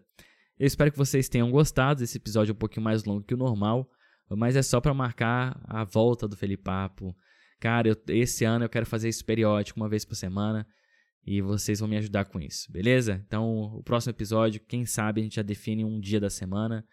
Eu 0.60 0.66
espero 0.66 0.92
que 0.92 0.98
vocês 0.98 1.26
tenham 1.26 1.50
gostado 1.50 2.00
desse 2.00 2.18
episódio 2.18 2.52
um 2.52 2.56
pouquinho 2.56 2.84
mais 2.84 3.02
longo 3.04 3.24
que 3.24 3.32
o 3.32 3.36
normal, 3.38 3.90
mas 4.28 4.56
é 4.56 4.62
só 4.62 4.78
para 4.78 4.92
marcar 4.92 5.58
a 5.64 5.84
volta 5.84 6.28
do 6.28 6.36
Felipapo. 6.36 7.16
Cara, 7.58 7.88
eu, 7.88 7.96
esse 8.08 8.44
ano 8.44 8.66
eu 8.66 8.68
quero 8.68 8.84
fazer 8.84 9.08
isso 9.08 9.24
periódico, 9.24 9.80
uma 9.80 9.88
vez 9.88 10.04
por 10.04 10.14
semana, 10.14 10.66
e 11.24 11.40
vocês 11.40 11.80
vão 11.80 11.88
me 11.88 11.96
ajudar 11.96 12.26
com 12.26 12.38
isso, 12.38 12.70
beleza? 12.70 13.24
Então, 13.26 13.74
o 13.74 13.82
próximo 13.82 14.10
episódio, 14.10 14.60
quem 14.60 14.84
sabe 14.84 15.22
a 15.22 15.24
gente 15.24 15.36
já 15.36 15.42
define 15.42 15.82
um 15.82 15.98
dia 15.98 16.20
da 16.20 16.28
semana 16.28 16.86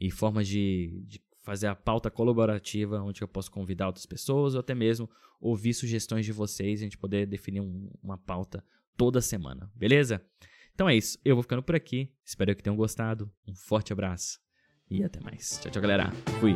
e 0.00 0.12
formas 0.12 0.46
de, 0.46 1.02
de 1.04 1.20
fazer 1.42 1.66
a 1.66 1.74
pauta 1.74 2.12
colaborativa, 2.12 3.02
onde 3.02 3.20
eu 3.20 3.26
posso 3.26 3.50
convidar 3.50 3.88
outras 3.88 4.06
pessoas 4.06 4.54
ou 4.54 4.60
até 4.60 4.76
mesmo 4.76 5.10
ouvir 5.40 5.74
sugestões 5.74 6.24
de 6.24 6.30
vocês 6.30 6.80
e 6.80 6.84
a 6.84 6.86
gente 6.86 6.96
poder 6.96 7.26
definir 7.26 7.62
um, 7.62 7.90
uma 8.00 8.16
pauta 8.16 8.62
toda 8.96 9.20
semana, 9.20 9.68
beleza? 9.74 10.24
Então 10.78 10.88
é 10.88 10.94
isso, 10.94 11.18
eu 11.24 11.34
vou 11.34 11.42
ficando 11.42 11.60
por 11.60 11.74
aqui, 11.74 12.08
espero 12.24 12.54
que 12.54 12.62
tenham 12.62 12.76
gostado, 12.76 13.28
um 13.48 13.52
forte 13.52 13.92
abraço 13.92 14.38
e 14.88 15.02
até 15.02 15.18
mais. 15.18 15.58
Tchau, 15.60 15.72
tchau, 15.72 15.82
galera. 15.82 16.12
Fui. 16.38 16.54